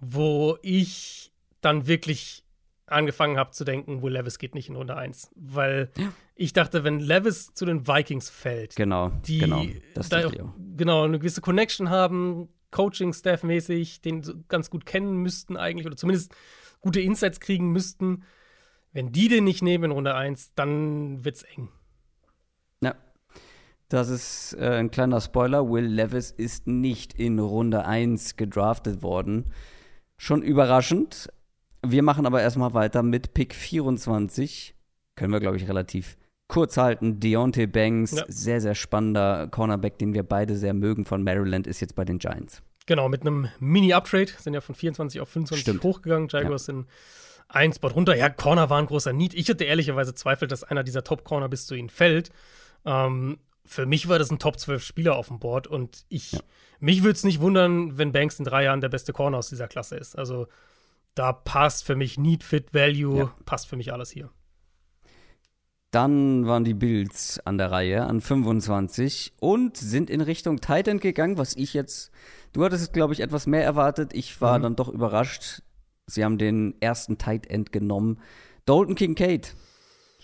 [0.00, 1.32] wo ich
[1.62, 2.44] dann wirklich
[2.86, 5.30] angefangen habe zu denken, wo Levis geht nicht in Runde 1.
[5.34, 6.12] Weil ja.
[6.34, 9.64] ich dachte, wenn Levis zu den Vikings fällt, genau, die genau,
[10.10, 10.32] da auch,
[10.76, 16.34] genau eine gewisse Connection haben, Coaching-Staff-mäßig, den ganz gut kennen müssten eigentlich oder zumindest
[16.80, 18.24] gute Insights kriegen müssten.
[18.92, 21.70] Wenn die den nicht nehmen in Runde 1, dann wird's eng.
[23.94, 25.70] Das ist äh, ein kleiner Spoiler.
[25.70, 29.52] Will Levis ist nicht in Runde 1 gedraftet worden.
[30.16, 31.32] Schon überraschend.
[31.86, 34.74] Wir machen aber erstmal weiter mit Pick 24.
[35.14, 36.16] Können wir, glaube ich, relativ
[36.48, 37.20] kurz halten.
[37.20, 38.24] Deontay Banks, ja.
[38.26, 42.18] sehr, sehr spannender Cornerback, den wir beide sehr mögen von Maryland, ist jetzt bei den
[42.18, 42.62] Giants.
[42.86, 44.32] Genau, mit einem Mini-Uptrade.
[44.40, 45.84] Sind ja von 24 auf 25 Stimmt.
[45.84, 46.26] hochgegangen.
[46.28, 46.74] Jaguars ja.
[46.74, 46.88] sind
[47.48, 48.16] ein Spot runter.
[48.16, 49.34] Ja, Corner war ein großer Need.
[49.34, 52.30] Ich hatte ehrlicherweise Zweifel, dass einer dieser Top-Corner bis zu ihnen fällt.
[52.84, 56.40] Ähm, für mich war das ein Top 12 Spieler auf dem Board und ich, ja.
[56.80, 59.68] mich würde es nicht wundern, wenn Banks in drei Jahren der beste Corner aus dieser
[59.68, 60.18] Klasse ist.
[60.18, 60.46] Also
[61.14, 63.34] da passt für mich Need, Fit, Value, ja.
[63.46, 64.30] passt für mich alles hier.
[65.90, 71.38] Dann waren die Bills an der Reihe an 25 und sind in Richtung Titan gegangen,
[71.38, 72.10] was ich jetzt,
[72.52, 74.12] du hattest glaube ich etwas mehr erwartet.
[74.12, 74.62] Ich war mhm.
[74.62, 75.62] dann doch überrascht.
[76.06, 78.18] Sie haben den ersten Tight End genommen.
[78.66, 79.54] Dalton Kincaid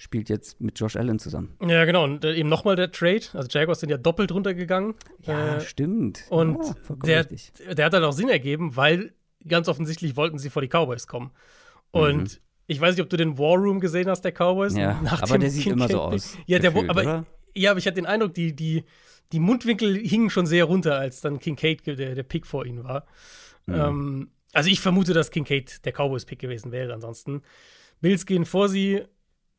[0.01, 1.55] spielt jetzt mit Josh Allen zusammen.
[1.61, 2.05] Ja, genau.
[2.05, 3.20] Und äh, eben nochmal der Trade.
[3.34, 4.94] Also Jaguars sind ja doppelt runtergegangen.
[5.26, 6.24] Ja, äh, stimmt.
[6.30, 6.59] Und
[7.05, 9.12] ja, der, der hat dann auch Sinn ergeben, weil
[9.46, 11.32] ganz offensichtlich wollten sie vor die Cowboys kommen.
[11.90, 12.40] Und mhm.
[12.66, 14.76] Ich weiß nicht, ob du den War Room gesehen hast, der Cowboys.
[14.76, 16.36] Ja, aber der sieht immer so aus.
[16.46, 17.26] Ja, der, gefühlt, aber, oder?
[17.53, 18.84] ja, aber ich hatte den Eindruck, die, die,
[19.32, 23.07] die Mundwinkel hingen schon sehr runter, als dann Kincaid der, der Pick vor ihnen war.
[23.66, 23.74] Mhm.
[23.74, 26.94] Ähm, also ich vermute, dass Kincaid der Cowboys-Pick gewesen wäre.
[26.94, 27.42] Ansonsten
[28.01, 29.03] Bills gehen vor sie,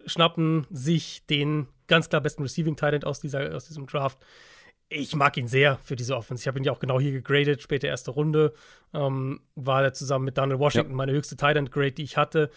[0.06, 4.20] schnappen sich den ganz klar besten Receiving Talent aus, dieser, aus diesem Draft.
[4.90, 6.44] Ich mag ihn sehr für diese Offense.
[6.44, 8.54] Ich habe ihn ja auch genau hier gegradet, später erste Runde.
[8.94, 10.98] Ähm, war er zusammen mit Daniel Washington ja.
[10.98, 12.50] meine höchste Tight Grade, die ich hatte.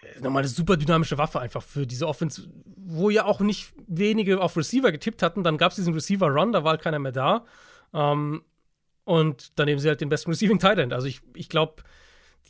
[0.00, 4.40] Äh, nochmal eine super dynamische Waffe einfach für diese Offense, wo ja auch nicht wenige
[4.40, 5.42] auf Receiver getippt hatten.
[5.44, 7.44] Dann gab es diesen Receiver-Run, da war halt keiner mehr da.
[7.92, 8.42] Ähm,
[9.04, 10.92] und dann nehmen sie halt den besten Receiving End.
[10.92, 11.82] Also ich, ich glaube,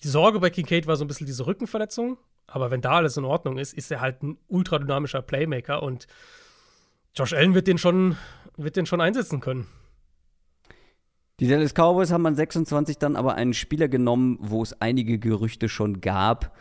[0.03, 2.18] die Sorge bei Kincaid war so ein bisschen diese Rückenverletzung.
[2.47, 6.07] Aber wenn da alles in Ordnung ist, ist er halt ein ultra dynamischer Playmaker und
[7.14, 8.16] Josh Allen wird den schon,
[8.57, 9.66] wird den schon einsetzen können.
[11.40, 15.68] Die Dallas Cowboys haben an 26 dann aber einen Spieler genommen, wo es einige Gerüchte
[15.68, 16.57] schon gab.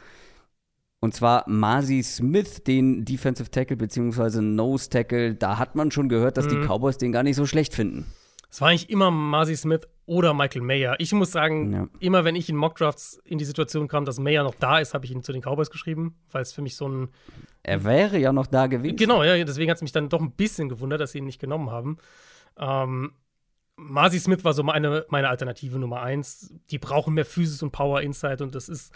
[0.99, 4.41] Und zwar Marzi Smith, den Defensive Tackle bzw.
[4.41, 5.35] Nose Tackle.
[5.35, 6.49] Da hat man schon gehört, dass mhm.
[6.49, 8.05] die Cowboys den gar nicht so schlecht finden.
[8.49, 10.95] Es war eigentlich immer Marzi Smith oder Michael Mayer.
[10.99, 11.87] Ich muss sagen, ja.
[11.99, 15.05] immer wenn ich in Mockdrafts in die Situation kam, dass Mayer noch da ist, habe
[15.05, 17.09] ich ihn zu den Cowboys geschrieben, weil es für mich so ein.
[17.63, 18.95] Er wäre ja noch da gewesen.
[18.95, 21.39] Genau, ja, deswegen hat es mich dann doch ein bisschen gewundert, dass sie ihn nicht
[21.39, 21.97] genommen haben.
[22.57, 23.13] Ähm,
[23.77, 26.53] Marzi Smith war so meine, meine Alternative Nummer eins.
[26.69, 28.93] Die brauchen mehr Physis und Power Inside und das ist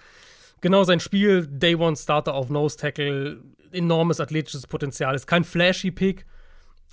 [0.61, 1.47] genau sein Spiel.
[1.47, 3.41] Day One Starter auf Nose Tackle,
[3.71, 5.15] enormes athletisches Potenzial.
[5.15, 6.25] Ist kein flashy Pick,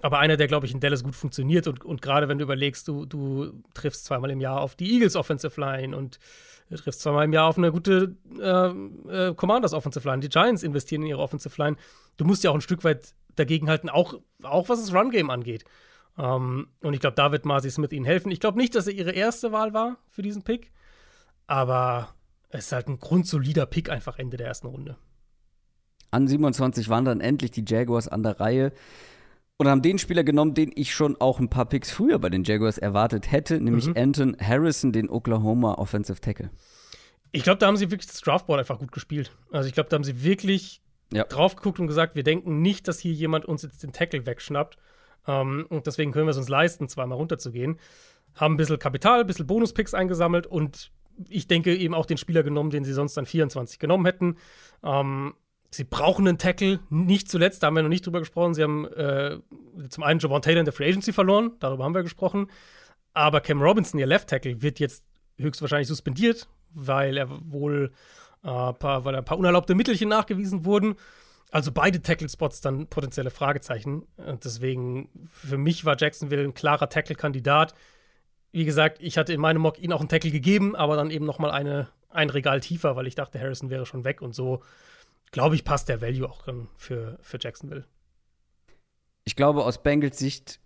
[0.03, 1.67] aber einer, der, glaube ich, in Dallas gut funktioniert.
[1.67, 5.17] Und, und gerade wenn du überlegst, du, du triffst zweimal im Jahr auf die Eagles
[5.17, 6.19] Offensive Line und
[6.69, 10.21] du triffst zweimal im Jahr auf eine gute äh, äh, Commanders Offensive Line.
[10.21, 11.77] Die Giants investieren in ihre Offensive Line.
[12.17, 15.65] Du musst ja auch ein Stück weit dagegenhalten, auch, auch was das Run-Game angeht.
[16.17, 18.31] Um, ähm, und ich glaube, da wird Marcy Smith ihnen helfen.
[18.31, 20.73] Ich glaube nicht, dass er ihre erste Wahl war für diesen Pick,
[21.47, 22.15] aber
[22.49, 24.97] es ist halt ein grundsolider Pick einfach Ende der ersten Runde.
[26.11, 28.73] An 27 waren dann endlich die Jaguars an der Reihe
[29.59, 32.45] und haben den Spieler genommen, den ich schon auch ein paar Picks früher bei den
[32.45, 33.97] Jaguars erwartet hätte, nämlich mhm.
[33.97, 36.51] Anton Harrison, den Oklahoma Offensive Tackle.
[37.33, 39.33] Ich glaube, da haben sie wirklich das Draftboard einfach gut gespielt.
[39.51, 40.81] Also ich glaube, da haben sie wirklich
[41.13, 41.25] ja.
[41.25, 44.79] drauf geguckt und gesagt, wir denken nicht, dass hier jemand uns jetzt den Tackle wegschnappt.
[45.27, 47.81] Um, ähm, und deswegen können wir es uns leisten, zweimal runterzugehen.
[48.35, 50.93] Haben ein bisschen Kapital, ein bisschen Bonuspicks eingesammelt und
[51.29, 54.37] ich denke eben auch den Spieler genommen, den sie sonst dann 24 genommen hätten.
[54.85, 55.35] Ähm,
[55.77, 58.55] Sie brauchen einen Tackle, nicht zuletzt, da haben wir noch nicht drüber gesprochen.
[58.55, 59.39] Sie haben äh,
[59.91, 62.51] zum einen Javon Taylor in der Free Agency verloren, darüber haben wir gesprochen.
[63.13, 65.05] Aber Cam Robinson, ihr Left Tackle, wird jetzt
[65.37, 67.93] höchstwahrscheinlich suspendiert, weil er wohl
[68.43, 70.95] äh, paar, weil ein paar unerlaubte Mittelchen nachgewiesen wurden.
[71.51, 74.07] Also beide Tackle-Spots dann potenzielle Fragezeichen.
[74.17, 77.75] Und deswegen, für mich war Jacksonville ein klarer Tackle-Kandidat.
[78.51, 81.27] Wie gesagt, ich hatte in meinem Mock ihn auch einen Tackle gegeben, aber dann eben
[81.27, 84.23] noch mal eine, ein Regal tiefer, weil ich dachte, Harrison wäre schon weg.
[84.23, 84.63] Und so
[85.37, 86.45] glaube ich, passt der Value auch
[86.79, 87.85] für, für Jacksonville.
[89.25, 90.61] Ich glaube, aus Bengals Sicht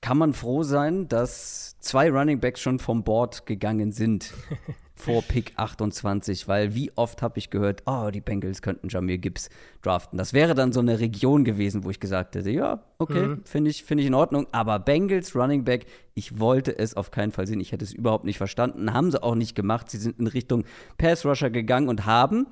[0.00, 4.34] kann man froh sein, dass zwei Running Backs schon vom Board gegangen sind
[4.96, 9.48] vor Pick 28, weil wie oft habe ich gehört, oh, die Bengals könnten Jamir Gibbs
[9.80, 10.18] draften.
[10.18, 13.44] Das wäre dann so eine Region gewesen, wo ich gesagt hätte, ja, okay, mhm.
[13.44, 17.30] finde ich, find ich in Ordnung, aber Bengals Running Back, ich wollte es auf keinen
[17.30, 20.18] Fall sehen, ich hätte es überhaupt nicht verstanden, haben sie auch nicht gemacht, sie sind
[20.18, 20.64] in Richtung
[20.98, 22.48] Pass Rusher gegangen und haben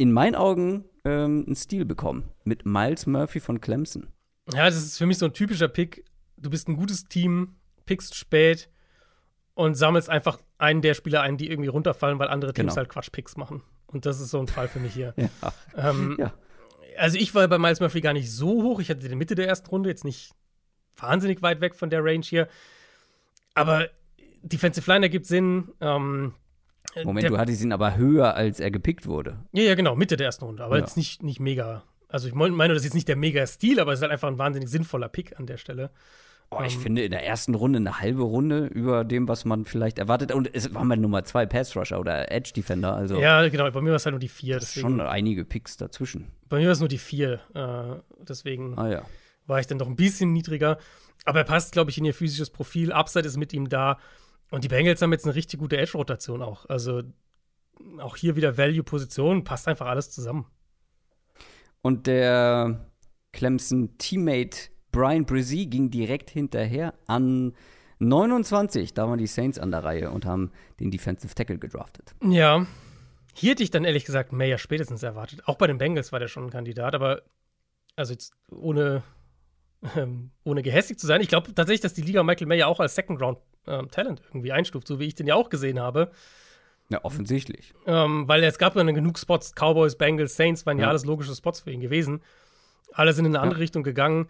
[0.00, 2.30] in meinen Augen ähm, einen Stil bekommen.
[2.44, 4.06] Mit Miles Murphy von Clemson.
[4.52, 6.06] Ja, das ist für mich so ein typischer Pick.
[6.38, 8.70] Du bist ein gutes Team, pickst spät
[9.52, 12.76] und sammelst einfach einen der Spieler ein, die irgendwie runterfallen, weil andere Teams genau.
[12.76, 13.62] halt Quatsch-Picks machen.
[13.88, 15.12] Und das ist so ein Fall für mich hier.
[15.18, 15.30] ja.
[15.76, 16.32] Ähm, ja.
[16.96, 18.80] Also ich war bei Miles Murphy gar nicht so hoch.
[18.80, 20.32] Ich hatte den Mitte der ersten Runde, jetzt nicht
[20.96, 22.48] wahnsinnig weit weg von der Range hier.
[23.54, 23.88] Aber
[24.42, 25.72] Defensive Line ergibt Sinn.
[25.82, 26.39] Ähm, äh,
[27.04, 29.38] Moment, der, du hattest ihn aber höher, als er gepickt wurde.
[29.52, 30.64] Ja, ja, genau, Mitte der ersten Runde.
[30.64, 30.82] Aber ja.
[30.82, 31.84] jetzt nicht, nicht mega.
[32.08, 34.38] Also ich meine, das ist jetzt nicht der Mega-Stil, aber es ist halt einfach ein
[34.38, 35.90] wahnsinnig sinnvoller Pick an der Stelle.
[36.52, 39.64] Oh, ich ähm, finde in der ersten Runde eine halbe Runde über dem, was man
[39.64, 40.32] vielleicht erwartet.
[40.32, 42.92] Und es war mein Nummer zwei Pass-Rusher oder Edge-Defender.
[42.92, 43.70] Also ja, genau.
[43.70, 44.58] Bei mir war es halt nur die vier.
[44.58, 46.26] Deswegen, schon einige Picks dazwischen.
[46.48, 47.38] Bei mir war es nur die vier.
[47.54, 49.02] Äh, deswegen ah, ja.
[49.46, 50.78] war ich dann doch ein bisschen niedriger.
[51.24, 52.92] Aber er passt, glaube ich, in ihr physisches Profil.
[52.92, 53.98] Upside ist mit ihm da.
[54.50, 56.66] Und die Bengals haben jetzt eine richtig gute Edge-Rotation auch.
[56.68, 57.02] Also
[57.98, 60.46] auch hier wieder Value-Position, passt einfach alles zusammen.
[61.82, 62.86] Und der
[63.32, 67.54] Clemson-Teammate Brian Brzee ging direkt hinterher an
[68.00, 68.94] 29.
[68.94, 72.14] Da waren die Saints an der Reihe und haben den Defensive Tackle gedraftet.
[72.24, 72.66] Ja.
[73.34, 75.46] Hier hätte ich dann ehrlich gesagt Mayer spätestens erwartet.
[75.46, 77.22] Auch bei den Bengals war der schon ein Kandidat, aber
[77.94, 79.02] also jetzt ohne,
[79.96, 82.94] ähm, ohne gehässig zu sein, ich glaube tatsächlich, dass die Liga Michael Mayer auch als
[82.94, 83.38] Second Round
[83.70, 86.10] ähm, Talent irgendwie einstuft, so wie ich den ja auch gesehen habe.
[86.90, 87.72] Ja, offensichtlich.
[87.86, 91.34] Ähm, weil es gab dann genug Spots, Cowboys, Bengals, Saints waren ja, ja alles logische
[91.34, 92.20] Spots für ihn gewesen.
[92.92, 93.62] Alle sind in eine andere ja.
[93.62, 94.28] Richtung gegangen.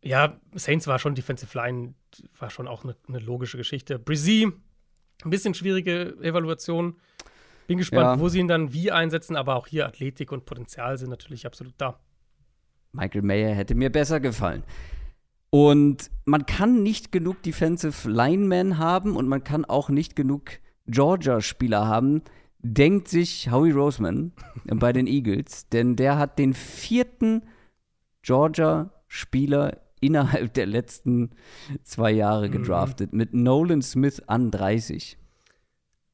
[0.00, 1.94] Ja, Saints war schon Defensive Line,
[2.38, 3.98] war schon auch eine, eine logische Geschichte.
[3.98, 4.50] Brizzy,
[5.22, 6.96] ein bisschen schwierige Evaluation.
[7.66, 8.20] Bin gespannt, ja.
[8.20, 11.74] wo sie ihn dann wie einsetzen, aber auch hier Athletik und Potenzial sind natürlich absolut
[11.76, 12.00] da.
[12.92, 14.64] Michael Mayer hätte mir besser gefallen.
[15.54, 20.52] Und man kann nicht genug Defensive Linemen haben und man kann auch nicht genug
[20.86, 22.22] Georgia-Spieler haben,
[22.60, 24.32] denkt sich Howie Roseman
[24.64, 27.42] bei den Eagles, denn der hat den vierten
[28.22, 31.32] Georgia-Spieler innerhalb der letzten
[31.84, 32.52] zwei Jahre mhm.
[32.52, 33.18] gedraftet, mhm.
[33.18, 35.18] mit Nolan Smith an 30.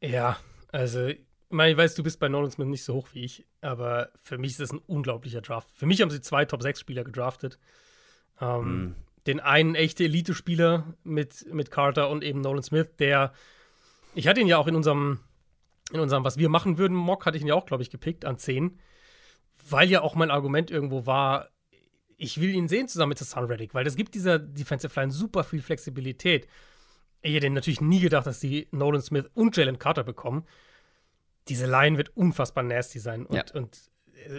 [0.02, 0.36] Ja,
[0.72, 3.46] also, ich meine, ich weiß, du bist bei Nolan Smith nicht so hoch wie ich,
[3.60, 5.70] aber für mich ist das ein unglaublicher Draft.
[5.76, 7.60] Für mich haben sie zwei Top-6-Spieler gedraftet.
[8.40, 8.94] Ähm, mhm.
[9.28, 13.34] Den einen echte Elite-Spieler mit, mit Carter und eben Nolan Smith, der,
[14.14, 15.20] ich hatte ihn ja auch in unserem,
[15.92, 18.24] in unserem, was wir machen würden, Mock, hatte ich ihn ja auch, glaube ich, gepickt
[18.24, 18.78] an 10,
[19.68, 21.50] weil ja auch mein Argument irgendwo war,
[22.16, 25.44] ich will ihn sehen zusammen mit Hassan Reddick, weil das gibt dieser Defensive Line super
[25.44, 26.48] viel Flexibilität.
[27.20, 30.46] Ich hätte natürlich nie gedacht, dass die Nolan Smith und Jalen Carter bekommen.
[31.48, 33.26] Diese Line wird unfassbar nasty sein.
[33.26, 33.44] Und, ja.
[33.52, 33.78] und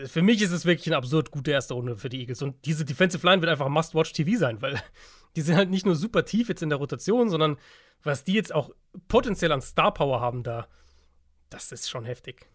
[0.06, 2.42] für mich ist es wirklich eine absurd gute erste Runde für die Eagles.
[2.42, 4.80] Und diese Defensive Line wird einfach Must-Watch-TV sein, weil
[5.36, 7.58] die sind halt nicht nur super tief jetzt in der Rotation, sondern
[8.04, 8.72] was die jetzt auch
[9.08, 10.68] potenziell an Star Power haben da,
[11.50, 12.48] das ist schon heftig.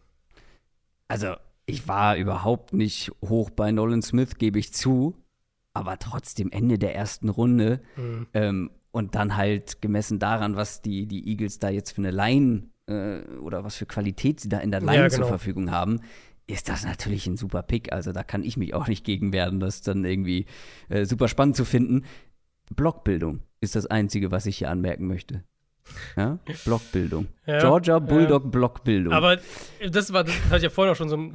[1.08, 1.34] Also,
[1.66, 5.14] ich war überhaupt nicht hoch bei Nolan Smith, gebe ich zu.
[5.72, 7.80] Aber trotzdem Ende der ersten Runde.
[7.96, 8.26] Mhm.
[8.32, 12.68] Ähm, und dann halt gemessen daran, was die, die Eagles da jetzt für eine Line
[12.86, 15.22] äh, oder was für Qualität sie da in der Line ja, genau.
[15.22, 16.00] zur Verfügung haben,
[16.46, 17.92] ist das natürlich ein super Pick.
[17.92, 20.46] Also da kann ich mich auch nicht gegen werden, das dann irgendwie
[20.88, 22.04] äh, super spannend zu finden.
[22.74, 25.44] Blockbildung ist das Einzige, was ich hier anmerken möchte.
[26.16, 26.38] Ja?
[26.64, 27.28] Blockbildung.
[27.46, 28.50] Ja, Georgia Bulldog ja.
[28.50, 29.12] Blockbildung.
[29.12, 29.38] Aber
[29.86, 31.30] das war, das hatte ich ja vorhin auch schon so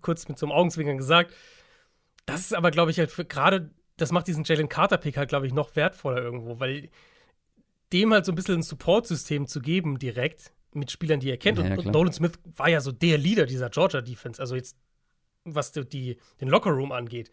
[0.00, 1.32] kurz mit so einem Augenzwinkern gesagt.
[2.26, 5.52] Das ist aber, glaube ich, halt gerade, das macht diesen Jalen Carter-Pick halt, glaube ich,
[5.52, 6.90] noch wertvoller irgendwo, weil
[7.92, 11.58] dem halt so ein bisschen ein Support-System zu geben direkt mit Spielern, die er kennt.
[11.58, 14.40] Ja, und, und, Nolan Smith war ja so der Leader dieser Georgia-Defense.
[14.40, 14.76] Also jetzt,
[15.44, 17.30] was die, die, den Locker-Room angeht.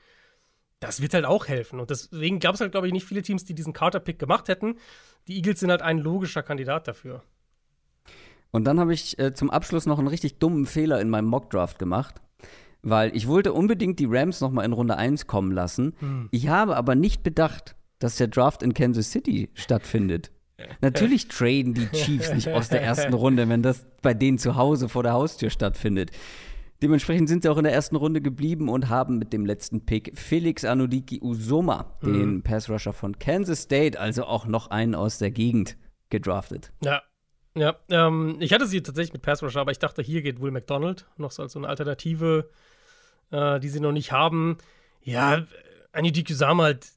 [0.79, 1.79] Das wird halt auch helfen.
[1.79, 4.75] Und deswegen gab es halt, glaube ich, nicht viele Teams, die diesen Carter-Pick gemacht hätten.
[5.27, 7.23] Die Eagles sind halt ein logischer Kandidat dafür.
[8.51, 11.77] Und dann habe ich äh, zum Abschluss noch einen richtig dummen Fehler in meinem Mock-Draft
[11.79, 12.21] gemacht
[12.81, 15.93] weil ich wollte unbedingt die Rams noch mal in Runde 1 kommen lassen.
[15.99, 16.29] Hm.
[16.31, 20.31] Ich habe aber nicht bedacht, dass der Draft in Kansas City stattfindet.
[20.81, 24.89] Natürlich traden die Chiefs nicht aus der ersten Runde, wenn das bei denen zu Hause
[24.89, 26.11] vor der Haustür stattfindet.
[26.81, 30.17] Dementsprechend sind sie auch in der ersten Runde geblieben und haben mit dem letzten Pick
[30.17, 32.13] Felix Anudiki Usoma, mhm.
[32.13, 35.75] den Pass-Rusher von Kansas State, also auch noch einen aus der Gegend,
[36.09, 36.71] gedraftet.
[36.81, 37.01] Ja,
[37.55, 40.51] ja, ähm, ich hatte sie tatsächlich mit Pass Rusher, aber ich dachte, hier geht Will
[40.51, 42.49] McDonald noch so als so eine Alternative,
[43.31, 44.57] äh, die sie noch nicht haben.
[45.01, 45.45] Ja,
[45.91, 46.87] Anidi Kusama halt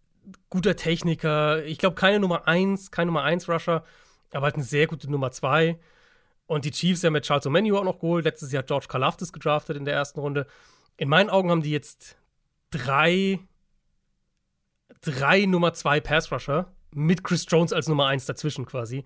[0.50, 1.64] guter Techniker.
[1.64, 3.84] Ich glaube, keine Nummer 1, kein Nummer 1 Rusher,
[4.32, 5.78] aber halt eine sehr gute Nummer 2.
[6.46, 8.24] Und die Chiefs haben mit Charles O'Menu auch noch geholt.
[8.24, 10.46] Letztes Jahr George Kalafdis gedraftet in der ersten Runde.
[10.96, 12.18] In meinen Augen haben die jetzt
[12.70, 13.40] drei,
[15.00, 19.04] drei Nummer 2 Pass Rusher mit Chris Jones als Nummer 1 dazwischen quasi.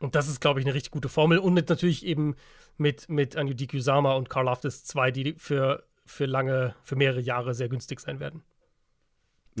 [0.00, 1.38] Und das ist, glaube ich, eine richtig gute Formel.
[1.38, 2.36] Und natürlich eben
[2.76, 7.54] mit, mit Anudi Kusama und Karl Loftus zwei, die für, für lange, für mehrere Jahre
[7.54, 8.42] sehr günstig sein werden.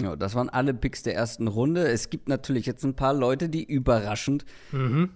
[0.02, 1.86] Ja, das waren alle Picks der ersten Runde.
[1.86, 5.10] Es gibt natürlich jetzt ein paar Leute, die überraschend mhm.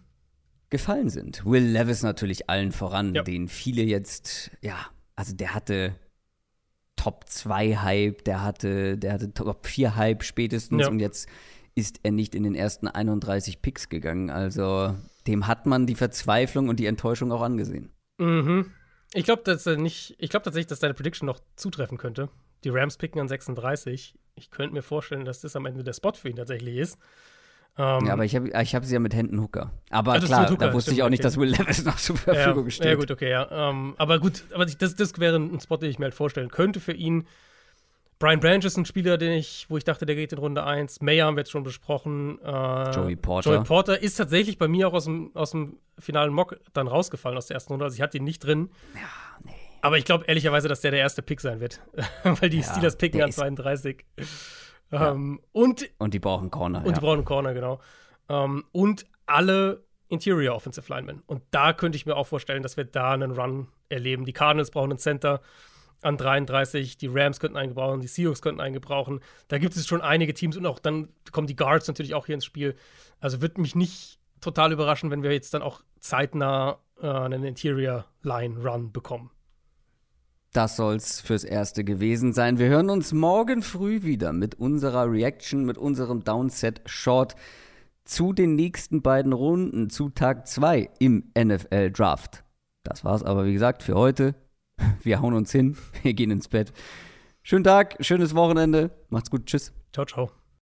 [0.70, 1.44] gefallen sind.
[1.44, 3.22] Will Levis natürlich allen voran, ja.
[3.22, 4.76] den viele jetzt, ja,
[5.16, 5.94] also der hatte
[6.96, 10.88] Top 2 Hype, der hatte, der hatte Top 4 Hype spätestens ja.
[10.88, 11.28] und jetzt
[11.74, 14.30] ist er nicht in den ersten 31 Picks gegangen.
[14.30, 14.94] Also
[15.26, 17.90] dem hat man die Verzweiflung und die Enttäuschung auch angesehen.
[18.18, 18.70] Mhm.
[19.14, 22.28] Ich glaube dass nicht, ich glaube tatsächlich, dass deine Prediction noch zutreffen könnte.
[22.64, 24.14] Die Rams picken an 36.
[24.34, 26.98] Ich könnte mir vorstellen, dass das am Ende der Spot für ihn tatsächlich ist.
[27.78, 29.70] Ähm, ja, aber ich habe ich hab sie ja mit Händen Hooker.
[29.90, 31.28] Aber klar, Hooker, da wusste stimmt, ich auch nicht, okay.
[31.28, 32.86] dass Will Levis noch zur Verfügung ja, steht.
[32.86, 33.70] Ja, gut, okay, ja.
[33.70, 36.80] Ähm, aber gut, aber das, das wäre ein Spot, den ich mir halt vorstellen könnte
[36.80, 37.26] für ihn.
[38.18, 41.00] Brian Branch ist ein Spieler, den ich, wo ich dachte, der geht in Runde 1.
[41.00, 42.38] Mayer haben wir jetzt schon besprochen.
[42.44, 43.52] Äh, Joey Porter.
[43.52, 47.36] Joey Porter ist tatsächlich bei mir auch aus dem, aus dem finalen Mock dann rausgefallen
[47.36, 47.86] aus der ersten Runde.
[47.86, 48.70] Also ich hatte ihn nicht drin.
[48.94, 49.00] Ja,
[49.44, 49.52] nee.
[49.82, 51.80] Aber ich glaube ehrlicherweise, dass der der erste Pick sein wird.
[52.22, 54.04] Weil die ja, Steelers picken an 32.
[54.90, 55.12] Ja.
[55.12, 56.78] Ähm, und, und die brauchen Corner.
[56.78, 56.92] Und ja.
[56.92, 57.80] die brauchen Corner, genau.
[58.28, 61.22] Ähm, und alle Interior Offensive Linemen.
[61.26, 64.24] Und da könnte ich mir auch vorstellen, dass wir da einen Run erleben.
[64.24, 65.40] Die Cardinals brauchen einen Center
[66.02, 66.98] an 33.
[66.98, 69.20] Die Rams könnten einen gebrauchen, die Seahawks könnten einen gebrauchen.
[69.48, 72.34] Da gibt es schon einige Teams und auch dann kommen die Guards natürlich auch hier
[72.34, 72.76] ins Spiel.
[73.20, 78.04] Also wird mich nicht total überraschen, wenn wir jetzt dann auch zeitnah äh, einen Interior
[78.22, 79.30] Line Run bekommen.
[80.52, 82.58] Das soll's fürs Erste gewesen sein.
[82.58, 87.36] Wir hören uns morgen früh wieder mit unserer Reaction, mit unserem Downset Short
[88.04, 92.44] zu den nächsten beiden Runden, zu Tag 2 im NFL Draft.
[92.82, 94.34] Das war's aber, wie gesagt, für heute.
[95.02, 96.72] Wir hauen uns hin, wir gehen ins Bett.
[97.42, 98.90] Schönen Tag, schönes Wochenende.
[99.10, 99.72] Macht's gut, tschüss.
[99.92, 100.41] Ciao, ciao.